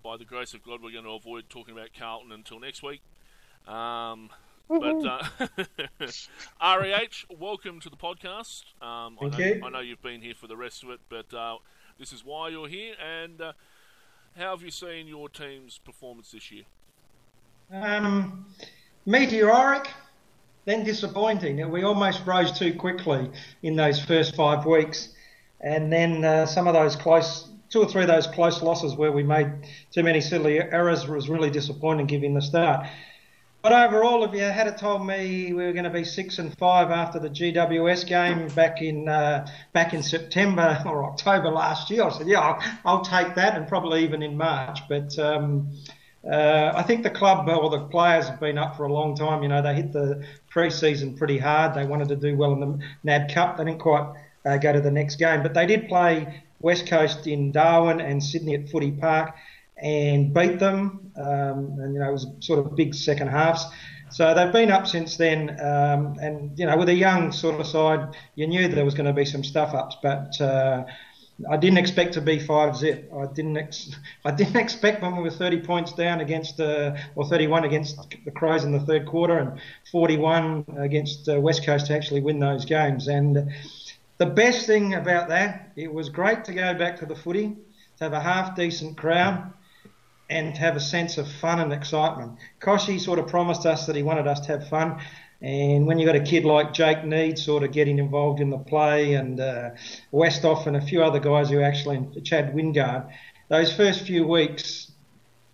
[0.02, 3.02] by the grace of God, we're going to avoid talking about Carlton until next week.
[3.68, 4.30] Um,
[4.68, 5.22] but uh,
[6.60, 8.64] REH, welcome to the podcast.
[8.82, 9.60] Um, Thank I know, you.
[9.64, 11.58] I know you've been here for the rest of it, but uh,
[11.98, 12.94] this is why you're here.
[13.00, 13.52] And uh,
[14.36, 16.64] how have you seen your team's performance this year?
[17.72, 18.46] Um,
[19.06, 19.88] meteoric,
[20.64, 21.70] then disappointing.
[21.70, 23.30] We almost rose too quickly
[23.62, 25.10] in those first five weeks,
[25.60, 29.10] and then uh, some of those close two or three of those close losses where
[29.10, 29.50] we made
[29.90, 32.86] too many silly errors was really disappointing given the start.
[33.62, 36.90] But overall, if you had told me we were going to be six and five
[36.90, 42.10] after the GWS game back in uh, back in September or October last year, I
[42.10, 44.80] said, yeah, I'll, I'll take that, and probably even in March.
[44.88, 45.70] But um,
[46.28, 49.44] uh, I think the club or the players have been up for a long time.
[49.44, 51.74] You know, they hit the pre-season pretty hard.
[51.74, 53.58] They wanted to do well in the NAB Cup.
[53.58, 54.12] They didn't quite
[54.44, 58.22] uh, go to the next game, but they did play West Coast in Darwin and
[58.22, 59.34] Sydney at Footy Park
[59.76, 61.12] and beat them.
[61.16, 63.66] Um, and you know, it was sort of big second halves.
[64.10, 67.66] So they've been up since then, um, and you know, with a young sort of
[67.66, 70.84] side, you knew there was going to be some stuff ups, but uh,
[71.50, 73.10] I didn't expect to be five zip.
[73.16, 73.56] I didn't.
[73.56, 77.96] Ex- I didn't expect when we were 30 points down against, uh, or 31 against
[78.24, 82.38] the Crows in the third quarter, and 41 against uh, West Coast to actually win
[82.38, 83.08] those games.
[83.08, 83.50] And
[84.22, 87.56] the best thing about that, it was great to go back to the footy,
[87.96, 89.52] to have a half decent crowd
[90.30, 92.38] and to have a sense of fun and excitement.
[92.60, 95.00] Kochie sort of promised us that he wanted us to have fun.
[95.40, 98.58] And when you've got a kid like Jake Neade sort of getting involved in the
[98.58, 99.70] play and uh,
[100.12, 103.12] Westhoff and a few other guys who actually, Chad Wingard,
[103.48, 104.92] those first few weeks,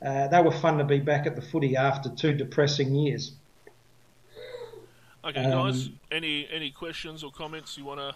[0.05, 3.33] uh, they were fun to be back at the footy after two depressing years.
[5.25, 8.15] Okay, um, guys, any any questions or comments you want to?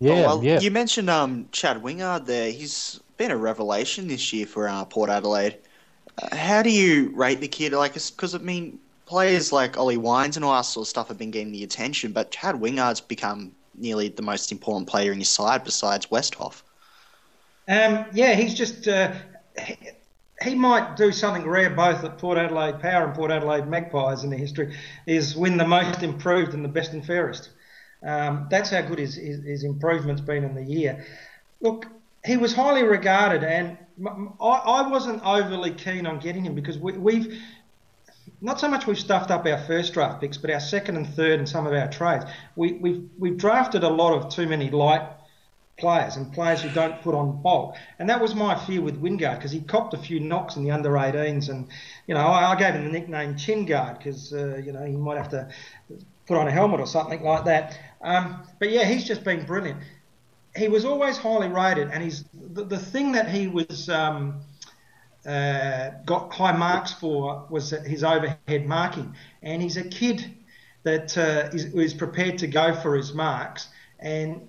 [0.00, 0.60] Yeah, oh, well, yeah.
[0.60, 2.50] You mentioned um, Chad Wingard there.
[2.50, 5.58] He's been a revelation this year for uh, Port Adelaide
[6.32, 7.72] how do you rate the kid?
[7.72, 11.18] Like, because I mean, players like Ollie Wines and all that sort of stuff have
[11.18, 15.24] been getting the attention, but Chad Wingard's become nearly the most important player in your
[15.24, 16.62] side besides Westhoff.
[17.68, 19.12] Um, yeah, he's just uh,
[19.62, 19.76] he,
[20.42, 24.30] he, might do something rare both at Port Adelaide Power and Port Adelaide Magpies in
[24.30, 24.74] the history
[25.06, 27.50] is win the most improved and the best and fairest.
[28.02, 31.04] Um, that's how good his, his, his improvement's been in the year.
[31.60, 31.86] Look,
[32.24, 33.76] he was highly regarded, and
[34.40, 37.40] I, I wasn't overly keen on getting him because we, we've
[38.40, 41.38] not so much we've stuffed up our first draft picks, but our second and third
[41.38, 42.24] and some of our trades.
[42.56, 45.08] We, we've we've drafted a lot of too many light
[45.76, 49.36] players and players who don't put on bulk, and that was my fear with Wingard
[49.36, 51.68] because he copped a few knocks in the under 18s, and
[52.06, 54.96] you know I, I gave him the nickname Chin Guard because uh, you know he
[54.96, 55.48] might have to
[56.26, 57.78] put on a helmet or something like that.
[58.00, 59.80] Um, but yeah, he's just been brilliant
[60.58, 64.40] he was always highly rated, and he's the, the thing that he was um,
[65.26, 70.34] uh, got high marks for was his overhead marking, and he's a kid
[70.82, 73.68] that uh, is, is prepared to go for his marks,
[74.00, 74.46] and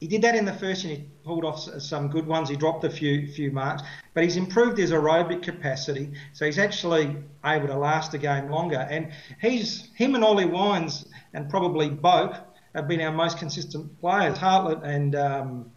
[0.00, 0.96] he did that in the first year.
[0.96, 2.48] He pulled off some good ones.
[2.48, 3.82] He dropped a few few marks,
[4.14, 8.86] but he's improved his aerobic capacity, so he's actually able to last a game longer.
[8.90, 12.42] And he's him and Ollie Wines and probably Boak
[12.78, 14.38] have been our most consistent players.
[14.38, 15.72] Hartlett and um,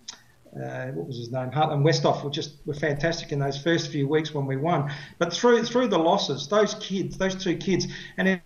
[0.56, 1.52] uh, what was his name?
[1.52, 4.92] Hartlett and Westhoff were just were fantastic in those first few weeks when we won.
[5.18, 7.88] But through through the losses, those kids, those two kids,
[8.18, 8.42] and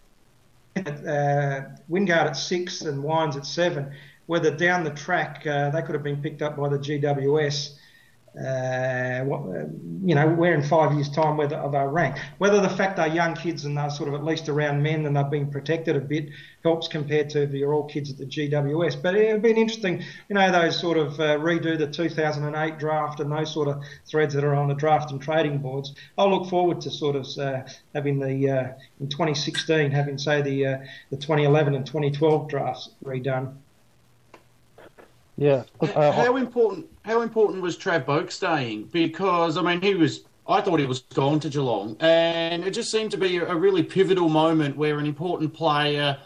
[0.77, 3.91] uh, Wingard at six and Wines at seven,
[4.25, 7.75] whether down the track uh, they could have been picked up by the GWS
[8.37, 9.23] uh,
[10.03, 12.19] you know, where in five years' time whether they're ranked.
[12.37, 15.15] Whether the fact they're young kids and they're sort of at least around men and
[15.15, 16.29] they've been protected a bit
[16.63, 19.01] helps compared to the all kids at the GWS.
[19.01, 23.19] But it would be interesting, you know, those sort of uh, redo the 2008 draft
[23.19, 25.95] and those sort of threads that are on the draft and trading boards.
[26.17, 30.65] I'll look forward to sort of uh, having the uh, in 2016 having say the
[30.65, 30.77] uh,
[31.09, 33.55] the 2011 and 2012 drafts redone.
[35.37, 35.63] Yeah.
[35.81, 36.87] Uh, how important?
[37.03, 38.85] How important was Trav Boak staying?
[38.85, 40.23] Because I mean, he was.
[40.47, 43.81] I thought he was gone to Geelong, and it just seemed to be a, really
[43.81, 46.17] pivotal moment where an important player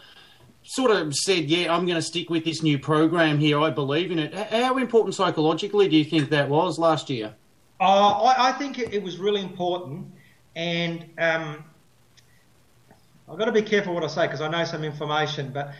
[0.62, 3.58] sort of said, "Yeah, I'm going to stick with this new program here.
[3.58, 7.34] I believe in it." How important psychologically do you think that was last year?
[7.80, 10.06] Uh, I, I, think it, it, was really important,
[10.54, 11.64] and um,
[13.26, 15.72] I've got to be careful what I say because I know some information, but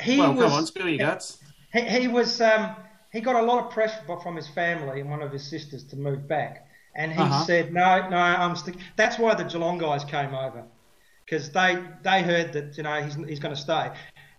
[0.00, 0.44] he well, was.
[0.44, 1.38] come on, spill your guts.
[1.72, 2.40] He, he was.
[2.40, 2.74] Um,
[3.12, 5.96] he got a lot of pressure from his family and one of his sisters to
[5.96, 7.44] move back, and he Uh-huh.
[7.44, 10.64] said, "No, no, I'm stick." That's why the Geelong guys came over
[11.24, 13.90] because they they heard that you know he's he's going to stay,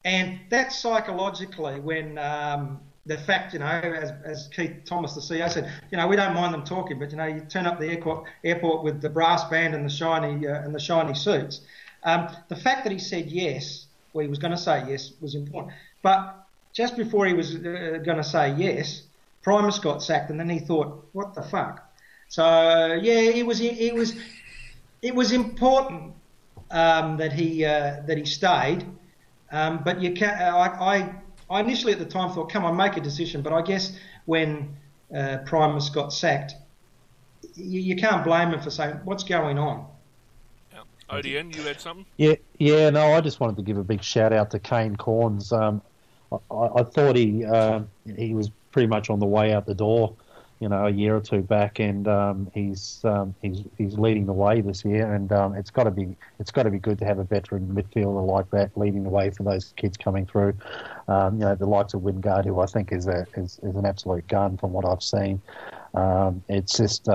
[0.05, 2.17] and that psychologically when.
[2.17, 6.15] Um, the fact, you know, as, as Keith Thomas, the CEO, said, you know, we
[6.15, 9.09] don't mind them talking, but you know, you turn up the airport, airport with the
[9.09, 11.61] brass band and the shiny uh, and the shiny suits.
[12.03, 15.34] Um, the fact that he said yes, well, he was going to say yes, was
[15.34, 15.73] important.
[16.03, 16.38] But
[16.80, 19.03] just before he was uh, going to say yes,
[19.41, 21.86] Primus got sacked, and then he thought, what the fuck?
[22.30, 24.15] So yeah, it was it was
[25.01, 26.13] it was important
[26.71, 28.86] um, that he uh, that he stayed,
[29.51, 31.15] um, but you can I, I
[31.49, 33.41] I initially at the time thought, come on, make a decision.
[33.41, 34.77] But I guess when
[35.13, 36.53] uh, Primus got sacked,
[37.55, 39.86] you, you can't blame him for saying what's going on.
[41.09, 42.05] ODN, you had something?
[42.17, 42.89] Yeah, yeah.
[42.91, 45.51] No, I just wanted to give a big shout out to Kane Cornes.
[45.51, 45.82] Um,
[46.32, 50.15] I, I thought he um, he was pretty much on the way out the door,
[50.59, 54.34] you know, a year or two back, and um, he's um, he's he's leading the
[54.34, 57.05] way this year, and um, it's got to be it's got to be good to
[57.05, 60.53] have a veteran midfielder like that leading the way for those kids coming through.
[61.07, 63.86] Um, you know, the likes of Wingard, who I think is a is, is an
[63.86, 65.41] absolute gun from what I've seen.
[65.93, 67.09] Um, it's just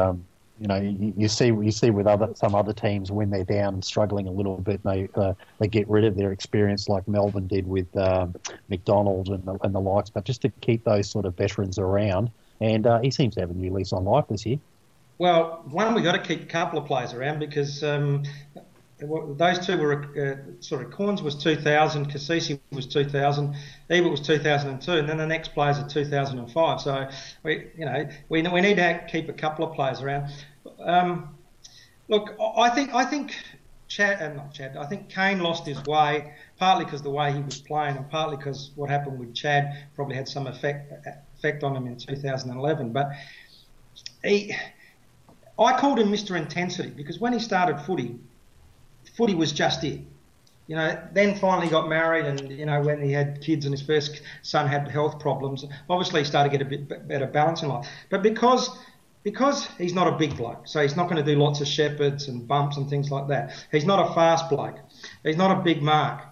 [0.60, 3.74] you know you, you see you see with other some other teams when they're down
[3.74, 7.46] and struggling a little bit, they uh, they get rid of their experience like Melbourne
[7.46, 8.34] did with um,
[8.68, 10.10] McDonald and the, and the likes.
[10.10, 12.30] But just to keep those sort of veterans around,
[12.60, 14.58] and uh, he seems to have a new lease on life this year.
[15.18, 18.24] Well, one we got to keep a couple of players around because um,
[19.36, 23.56] those two were uh, sorry, Cornes was 2000, Cassisi was 2000,
[23.90, 26.80] Ebert was 2002, and then the next players are 2005.
[26.80, 27.08] So
[27.42, 30.32] we, you know, we we need to keep a couple of players around.
[30.80, 31.36] Um,
[32.08, 33.34] look, I think I think
[33.88, 37.40] Chad, uh, not Chad, I think Kane lost his way partly because the way he
[37.40, 40.92] was playing, and partly because what happened with Chad probably had some effect
[41.36, 42.92] effect on him in 2011.
[42.92, 43.10] But
[44.22, 44.54] he,
[45.58, 46.36] I called him Mr.
[46.36, 48.18] Intensity because when he started footy,
[49.16, 50.00] footy was just it.
[50.66, 53.82] You know, then finally got married, and you know when he had kids and his
[53.82, 55.64] first son had health problems.
[55.90, 57.86] Obviously, he started to get a bit better balance in life.
[58.08, 58.70] But because
[59.24, 62.28] because he's not a big bloke, so he's not going to do lots of shepherds
[62.28, 63.52] and bumps and things like that.
[63.72, 64.78] He's not a fast bloke.
[65.22, 66.22] He's not a big mark.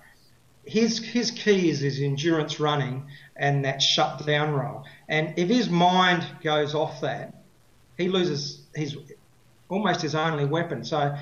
[0.65, 3.05] His his key is his endurance running
[3.37, 4.85] and that shut down roll.
[5.09, 7.43] And if his mind goes off that,
[7.99, 8.97] he loses his
[9.69, 10.85] almost his only weapon.
[10.85, 11.17] So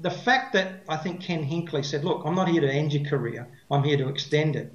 [0.00, 3.04] the fact that I think Ken Hinkley said, "Look, I'm not here to end your
[3.04, 3.46] career.
[3.70, 4.72] I'm here to extend it,"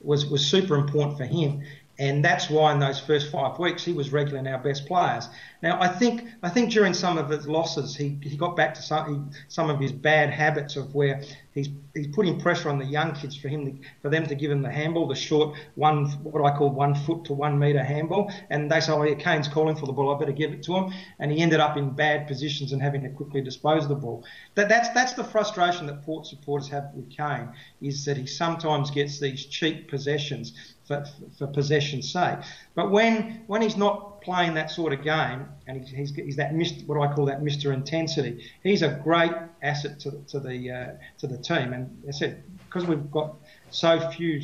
[0.00, 1.62] was was super important for him,
[1.98, 5.28] and that's why in those first five weeks he was regularly our best players.
[5.62, 8.82] Now I think I think during some of his losses he, he got back to
[8.82, 11.22] some some of his bad habits of where
[11.52, 14.50] he's he's putting pressure on the young kids for him to, for them to give
[14.50, 18.30] him the handball, the short one what I call one foot to one metre handball,
[18.50, 20.14] and they say, "Oh, yeah, Kane's calling for the ball.
[20.14, 23.02] I better give it to him," and he ended up in bad positions and having
[23.02, 24.24] to quickly dispose of the ball.
[24.54, 27.48] That that's that's the frustration that Port supporters have with Kane
[27.80, 30.52] is that he sometimes gets these cheap possessions
[30.88, 31.04] for,
[31.36, 32.38] for possession's sake.
[32.74, 36.52] But when when he's not playing that sort of game, and he's, he's, he's that
[36.52, 37.72] Mr., what I call that Mr.
[37.72, 39.32] Intensity, he's a great
[39.62, 40.86] asset to, to the uh,
[41.18, 41.74] to the team.
[41.74, 43.36] And I said because we've got
[43.70, 44.40] so few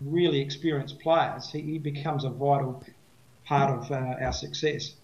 [0.00, 2.82] really experienced players, he, he becomes a vital
[3.44, 4.94] part of uh, our success.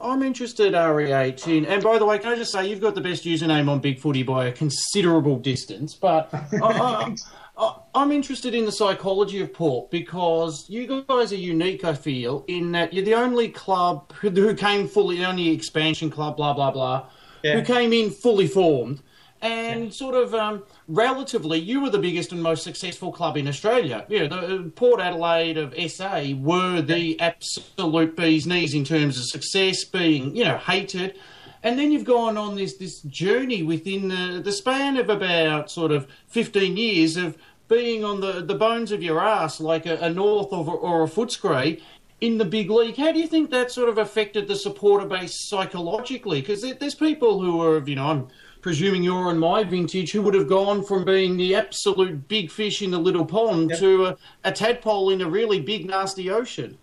[0.00, 3.02] I'm interested, REH, in, and by the way, can I just say you've got the
[3.02, 6.30] best username on Big Footy by a considerable distance, but
[6.62, 7.14] I,
[7.56, 12.72] I'm interested in the psychology of Port because you guys are unique, I feel, in
[12.72, 16.70] that you're the only club who, who came fully, the only expansion club, blah, blah,
[16.70, 17.06] blah,
[17.42, 17.58] Yeah.
[17.58, 19.02] who came in fully formed.
[19.42, 24.06] And sort of um, relatively, you were the biggest and most successful club in Australia.
[24.08, 29.24] Yeah, the uh, Port Adelaide of SA were the absolute bee's knees in terms of
[29.24, 31.18] success, being you know hated.
[31.62, 35.92] And then you've gone on this this journey within the, the span of about sort
[35.92, 37.38] of fifteen years of
[37.68, 41.08] being on the, the bones of your ass like a, a North or, or a
[41.08, 41.80] Footscray
[42.20, 42.96] in the big league.
[42.96, 46.40] How do you think that sort of affected the supporter base psychologically?
[46.40, 48.28] Because there, there's people who are, you know, I'm
[48.60, 52.82] presuming you're in my vintage, who would have gone from being the absolute big fish
[52.82, 56.78] in the little pond to a, a tadpole in a really big, nasty ocean.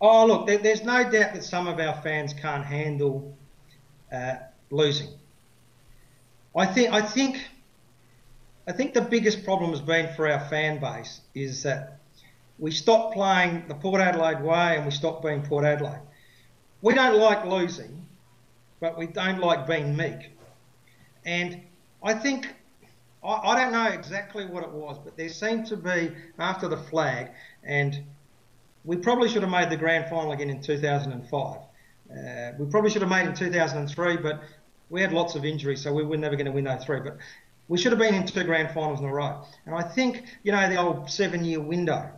[0.00, 3.36] Oh, look, there, there's no doubt that some of our fans can't handle
[4.14, 4.36] uh,
[4.70, 5.08] losing.
[6.56, 7.48] I think, I think,
[8.66, 11.98] I think the biggest problem has been for our fan base is that
[12.58, 16.00] we stopped playing the Port Adelaide way and we stopped being Port Adelaide.
[16.80, 18.06] We don't like losing,
[18.80, 20.30] but we don't like being meek.
[21.24, 21.62] And
[22.02, 22.54] I think
[23.24, 26.76] I, I don't know exactly what it was, but there seemed to be after the
[26.76, 27.30] flag,
[27.64, 28.04] and
[28.84, 31.56] we probably should have made the grand final again in 2005.
[32.14, 34.42] Uh, we probably should have made it in 2003, but
[34.90, 37.00] we had lots of injuries, so we were never going to win 03.
[37.00, 37.18] But
[37.68, 39.44] we should have been in two grand finals in a row.
[39.66, 42.10] And I think, you know, the old seven year window,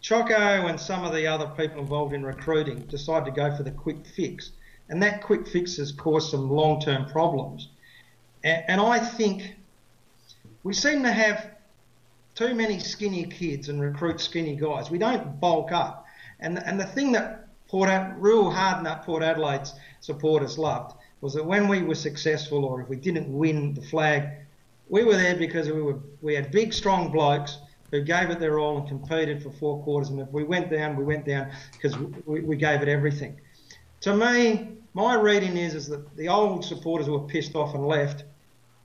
[0.00, 3.70] Choco and some of the other people involved in recruiting decided to go for the
[3.70, 4.50] quick fix.
[4.88, 7.68] And that quick fix has caused some long term problems.
[8.42, 9.54] And, and I think
[10.62, 11.50] we seem to have
[12.34, 14.90] too many skinny kids and recruit skinny guys.
[14.90, 16.04] We don't bulk up.
[16.40, 21.44] And, and the thing that Port real hard nut Port Adelaide's supporters loved was that
[21.44, 24.28] when we were successful or if we didn't win the flag,
[24.88, 27.58] we were there because we were we had big strong blokes
[27.90, 30.10] who gave it their all and competed for four quarters.
[30.10, 31.96] And if we went down, we went down because
[32.26, 33.40] we, we gave it everything.
[34.02, 37.86] To me, my reading is is that the old supporters who were pissed off and
[37.86, 38.24] left,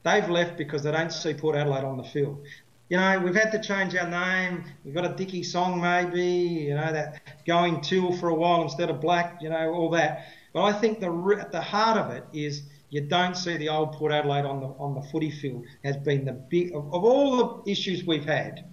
[0.03, 2.41] they've left because they don't see Port Adelaide on the field.
[2.89, 4.65] You know, we've had to change our name.
[4.83, 6.23] We've got a Dicky song maybe.
[6.23, 9.41] You know that going teal for a while instead of black.
[9.41, 10.25] You know all that.
[10.53, 13.93] But I think the at the heart of it is you don't see the old
[13.93, 17.61] Port Adelaide on the on the footy field has been the big of, of all
[17.63, 18.65] the issues we've had.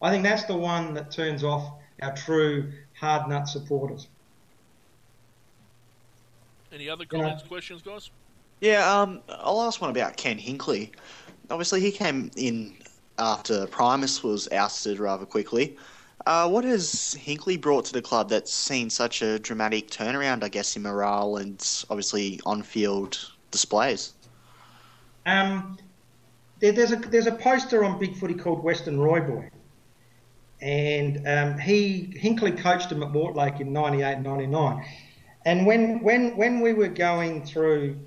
[0.00, 4.08] I think that's the one that turns off our true hard nut supporters.
[6.72, 8.10] Any other comments, questions, guys?
[8.60, 10.92] Yeah, um, I'll ask one about Ken Hinkley.
[11.50, 12.74] Obviously, he came in
[13.20, 15.76] after Primus was ousted rather quickly.
[16.26, 20.48] Uh, what has Hinkley brought to the club that's seen such a dramatic turnaround, I
[20.48, 24.12] guess, in morale and obviously on-field displays?
[25.24, 25.78] Um,
[26.58, 29.50] there, there's a there's a poster on Big Footy called Western Royboy,
[30.60, 34.84] and um, he Hinkley coached him at Mortlake in '98, '99,
[35.46, 37.98] and when when when we were going through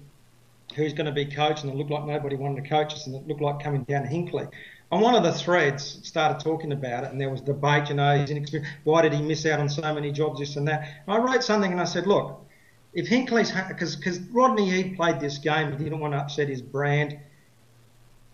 [0.76, 3.16] who's going to be coach, and it looked like nobody wanted to coach us, and
[3.16, 4.50] it looked like coming down to Hinkley.
[4.94, 7.90] On one of the threads, started talking about it, and there was debate.
[7.90, 8.72] You know, he's inexperienced.
[8.84, 10.40] Why did he miss out on so many jobs?
[10.40, 10.82] This and that.
[11.08, 12.46] And I wrote something, and I said, look,
[12.94, 16.62] if Hinkley's because because Rodney Eade played this game, he didn't want to upset his
[16.62, 17.18] brand.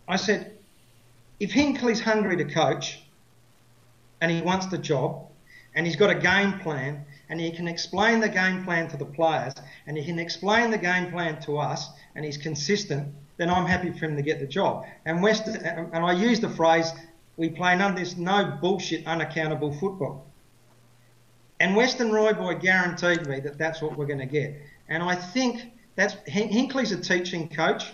[0.06, 0.52] I said,
[1.40, 3.04] if Hinkley's hungry to coach,
[4.20, 5.30] and he wants the job,
[5.76, 9.06] and he's got a game plan, and he can explain the game plan to the
[9.06, 9.54] players,
[9.88, 13.90] and he can explain the game plan to us, and he's consistent, then I'm happy
[13.92, 14.86] for him to get the job.
[15.06, 16.92] And West, and I use the phrase,
[17.38, 20.28] we play none this no bullshit, unaccountable football.
[21.62, 24.62] And Western Royboy guaranteed me that that's what we're going to get.
[24.90, 27.94] And I think that's Hinkley's a teaching coach,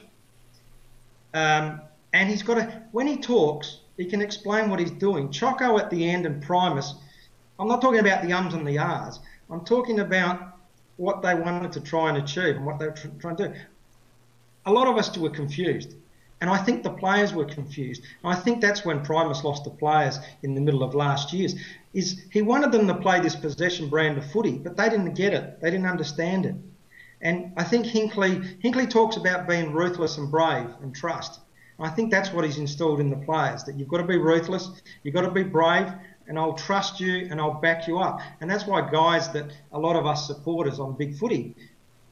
[1.35, 1.79] um,
[2.11, 5.31] and he's got a when he talks, he can explain what he's doing.
[5.31, 6.95] Choco at the end and Primus.
[7.59, 9.19] I'm not talking about the ums and the ahs.
[9.51, 10.57] I'm talking about
[10.97, 13.53] what they wanted to try and achieve and what they were trying to do.
[14.65, 15.95] A lot of us were confused.
[16.41, 18.03] And I think the players were confused.
[18.23, 21.55] And I think that's when Primus lost the players in the middle of last year's.
[21.93, 25.33] Is he wanted them to play this possession brand of footy, but they didn't get
[25.33, 25.61] it.
[25.61, 26.55] They didn't understand it.
[27.21, 31.39] And I think Hinkley Hinkley talks about being ruthless and brave and trust.
[31.77, 33.63] And I think that's what he's installed in the players.
[33.63, 34.69] That you've got to be ruthless,
[35.03, 35.91] you've got to be brave,
[36.27, 38.19] and I'll trust you and I'll back you up.
[38.41, 41.55] And that's why guys that a lot of us supporters on big footy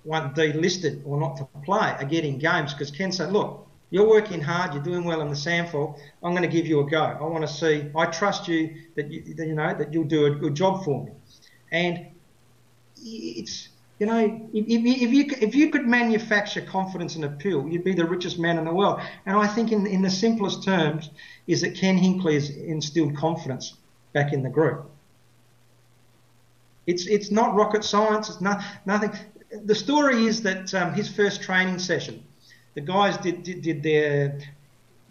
[0.03, 4.41] want delisted or not to play are getting games because Ken said, look, you're working
[4.41, 5.99] hard, you're doing well in the SANFL.
[6.23, 7.03] I'm going to give you a go.
[7.03, 7.91] I want to see.
[7.95, 11.05] I trust you that you, that, you know that you'll do a good job for
[11.05, 11.11] me.
[11.71, 12.07] And
[12.97, 14.17] it's you know
[14.51, 18.57] if, if, you if you could manufacture confidence and appeal, you'd be the richest man
[18.57, 18.99] in the world.
[19.27, 21.11] And I think in in the simplest terms
[21.45, 23.75] is that Ken Hinkley has instilled confidence
[24.11, 24.89] back in the group.
[26.87, 28.29] It's it's not rocket science.
[28.29, 29.11] It's not nothing.
[29.63, 32.23] The story is that um, his first training session,
[32.73, 34.39] the guys did did, did their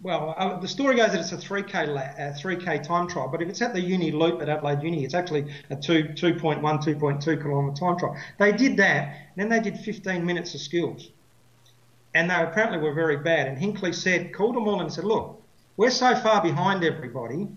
[0.03, 3.41] well, uh, the story goes that it's a 3k la- uh, 3k time trial, but
[3.41, 7.41] if it's at the uni loop at Adelaide Uni, it's actually a 2 2.1 2.2
[7.41, 8.17] kilometre time trial.
[8.37, 11.09] They did that, then they did 15 minutes of skills,
[12.13, 13.47] and they apparently were very bad.
[13.47, 15.41] And Hinkley said, called them all and said, look,
[15.77, 17.47] we're so far behind everybody,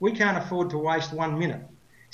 [0.00, 1.62] we can't afford to waste one minute.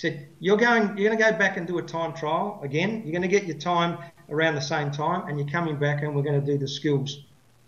[0.01, 3.03] Said, you're going, you're going to go back and do a time trial again.
[3.05, 3.99] You're going to get your time
[4.31, 7.25] around the same time, and you're coming back, and we're going to do the skills.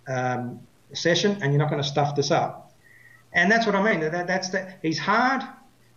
[0.08, 0.60] Um,
[0.94, 2.72] session and you're not going to stuff this up.
[3.32, 4.00] And that's what I mean.
[4.00, 4.78] That, that's that.
[4.82, 5.42] He's hard,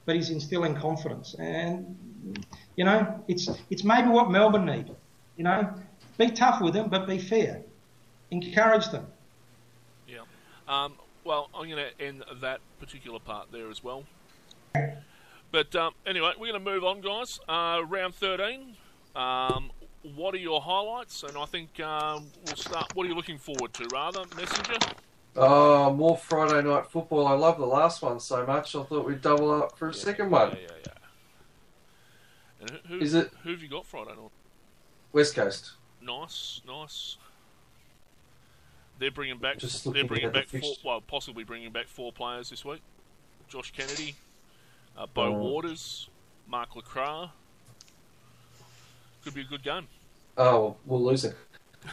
[0.06, 1.36] but he's instilling confidence.
[1.38, 4.90] And you know, it's it's maybe what Melbourne need.
[5.36, 5.74] You know,
[6.18, 7.62] be tough with them, but be fair.
[8.32, 9.06] Encourage them.
[10.08, 10.20] Yeah.
[10.68, 10.94] Um,
[11.26, 14.04] well, I'm going to end that particular part there as well.
[15.56, 17.40] But um, anyway, we're going to move on, guys.
[17.48, 18.76] Uh, round 13.
[19.16, 19.72] Um,
[20.14, 21.24] what are your highlights?
[21.24, 22.94] And I think um, we'll start.
[22.94, 24.74] What are you looking forward to, rather, Messenger?
[25.38, 27.26] Oh, more Friday night football.
[27.26, 28.76] I love the last one so much.
[28.76, 30.52] I thought we'd double up for a second one.
[30.52, 30.92] Yeah, yeah, yeah.
[32.60, 34.32] And who, who, Is it- Who have you got Friday night?
[35.14, 35.72] West Coast.
[36.02, 37.16] Nice, nice.
[39.00, 39.60] They're bringing back.
[39.60, 40.74] Just they're bringing at the back four.
[40.84, 42.82] Well, possibly bringing back four players this week.
[43.48, 44.16] Josh Kennedy,
[44.98, 45.52] uh, Beau Oh.
[45.52, 46.10] Waters,
[46.48, 47.30] Mark LeCras.
[49.24, 49.88] Could be a good game.
[50.38, 51.36] Oh, we'll lose it.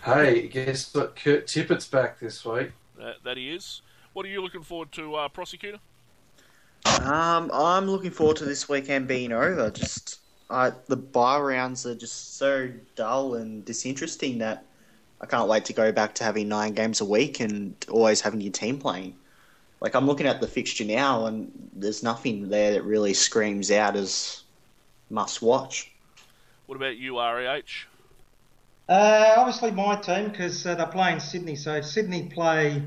[0.04, 1.16] Hey, guess what?
[1.16, 2.72] Kurt Tippett's back this week.
[2.98, 3.82] That, that he is.
[4.12, 5.78] What are you looking forward to, uh, prosecutor?
[7.02, 9.70] Um, I'm looking forward to this weekend being over.
[9.70, 14.64] Just I, the bye rounds are just so dull and disinteresting that
[15.20, 18.40] I can't wait to go back to having nine games a week and always having
[18.40, 19.14] your team playing.
[19.82, 23.96] Like I'm looking at the fixture now, and there's nothing there that really screams out
[23.96, 24.44] as
[25.10, 25.90] must watch.
[26.66, 27.62] What about you, REH?
[28.88, 31.56] Uh, obviously, my team because uh, they're playing Sydney.
[31.56, 32.80] So if Sydney play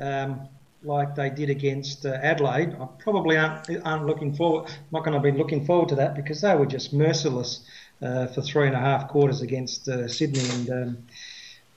[0.00, 0.48] um,
[0.82, 4.68] like they did against uh, Adelaide, I probably aren't, aren't looking forward.
[4.90, 7.64] Not going to be looking forward to that because they were just merciless
[8.02, 10.98] uh, for three and a half quarters against uh, Sydney, and um,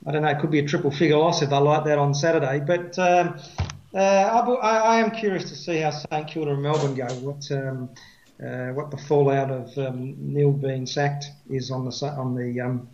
[0.07, 0.30] I don't know.
[0.30, 2.61] It could be a triple figure loss if they like that on Saturday.
[2.66, 3.39] But um,
[3.96, 7.08] uh, I, I, I am curious to see how St Kilda and Melbourne go.
[7.16, 7.89] What um,
[8.43, 12.89] uh, what the fallout of um, Neeld being sacked is on the on the um,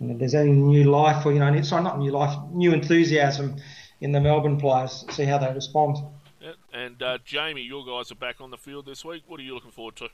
[0.00, 3.56] and if there's any new life or you know sorry not new life new enthusiasm
[4.00, 5.98] in the Melbourne players see how they respond
[6.40, 6.52] Yeah.
[6.72, 9.24] And uh, Jamie, your guys are back on the field this week.
[9.26, 10.08] What are you looking forward to?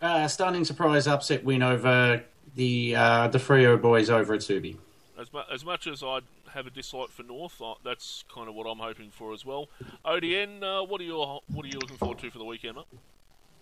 [0.00, 2.24] Uh, stunning surprise upset win over
[2.56, 4.76] the uh, the Freo boys over at Subi.
[5.20, 6.20] As, mu- as much as I
[6.54, 9.68] have a dislike for North, uh, that's kind of what I'm hoping for as well.
[10.06, 12.76] ODN, uh, what are you what are you looking forward to for the weekend?
[12.76, 12.86] Mate?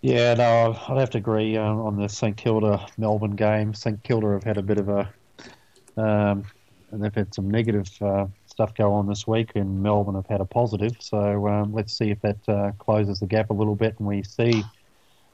[0.02, 3.74] Yeah, no, I'd have to agree um, on the St Kilda Melbourne game.
[3.74, 5.12] St Kilda have had a bit of a,
[5.96, 6.44] um,
[6.92, 10.44] they've had some negative uh, stuff go on this week, and Melbourne have had a
[10.44, 10.96] positive.
[11.00, 14.22] So um, let's see if that uh, closes the gap a little bit, and we
[14.22, 14.62] see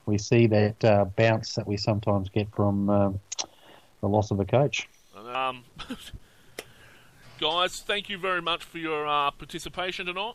[0.07, 3.21] we see that uh, bounce that we sometimes get from um,
[4.01, 4.89] the loss of a coach.
[5.35, 5.65] Um,
[7.41, 10.35] guys, thank you very much for your uh, participation tonight.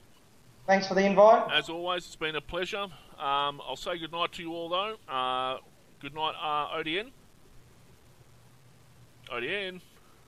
[0.68, 2.88] thanks for the invite As always, it's been a pleasure.
[3.18, 4.98] Um, I'll say good night to you all, though.
[5.08, 5.60] Uh,
[6.02, 7.12] good night, uh, ODN.
[9.32, 9.80] ODN.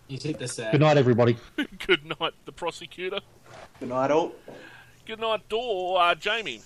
[0.07, 0.71] You hit the sack.
[0.71, 1.35] Good night, everybody.
[1.85, 3.19] good night, the prosecutor.
[3.79, 4.33] Good night, all.
[5.05, 6.01] Good night, Door.
[6.01, 6.61] Uh, Jamie.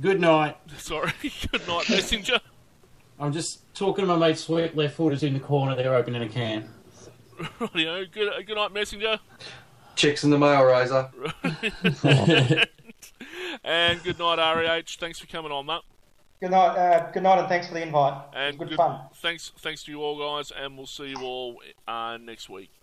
[0.00, 0.56] Good night.
[0.78, 1.12] Sorry.
[1.50, 2.40] good night, Messenger.
[3.20, 6.28] I'm just talking to my mate Sweet left footers in the corner there opening a
[6.28, 6.68] can.
[7.60, 8.10] Rightio.
[8.10, 9.18] Good, uh, good night, Messenger.
[9.94, 11.10] Checks in the mail, Razor.
[13.64, 14.96] and good night, REH.
[14.98, 15.80] Thanks for coming on, mate.
[16.40, 19.84] good night uh, good night and thanks for the invite And good fun Thanks, thanks
[19.84, 22.76] to you all, guys, and we'll see you all uh, next week.